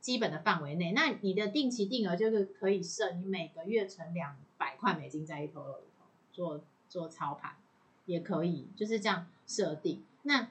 [0.00, 7.56] 基本的范围内，那你的定期定额就是可以设，你每个月存两百块美金在 eToro 里头做做操盘，
[8.06, 10.02] 也可以就是这样设定。
[10.22, 10.50] 那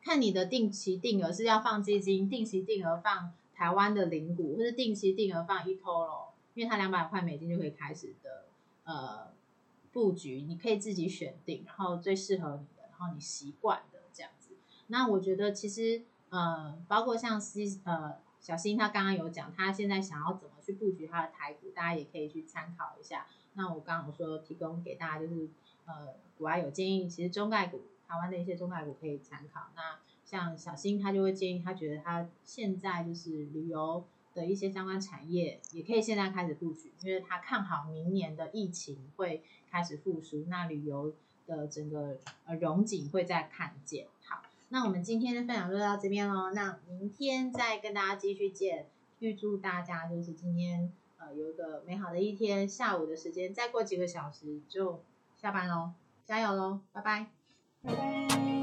[0.00, 8.46] 看你的定期定额是要放基金，定期定额放台湾的零股，或者定期定额放 eToro，因为它两百块美金就可以开始的
[8.82, 9.30] 呃
[9.92, 14.56] 布局，你可以自己选定，然后最适合你的，然后你习惯的这样子。
[14.88, 16.02] 那我觉得其实。
[16.34, 23.26] 呃，包括像西呃小新他刚刚有讲，他现在想要怎么去布局他的台股，大家也可以去参考一下。
[23.52, 25.50] 那我刚刚说提供给大家就是
[25.84, 29.66] 呃，国外有建议，其实中概股，台湾的一些中概股可以参考。
[29.76, 29.98] 那
[30.32, 34.02] 像小新他就会建议，他觉得他现在就是旅游
[34.32, 41.12] 的一些相关产业，也可以现在开始布局，因为他看好明年的疫情会开始复苏，那旅游
[41.46, 42.16] 的整个
[42.46, 44.06] 呃融景会再看见。
[44.24, 44.42] 好。
[44.70, 48.86] 那我们今天的分享就到这边喽，那明天再跟大家继续见。
[49.18, 55.02] 预祝大家就是今天呃有一个美好的一天，下午的时间再过几个小时就
[55.36, 55.90] 下班喽，
[56.24, 57.26] 加油喽，拜拜，
[57.82, 58.61] 拜拜。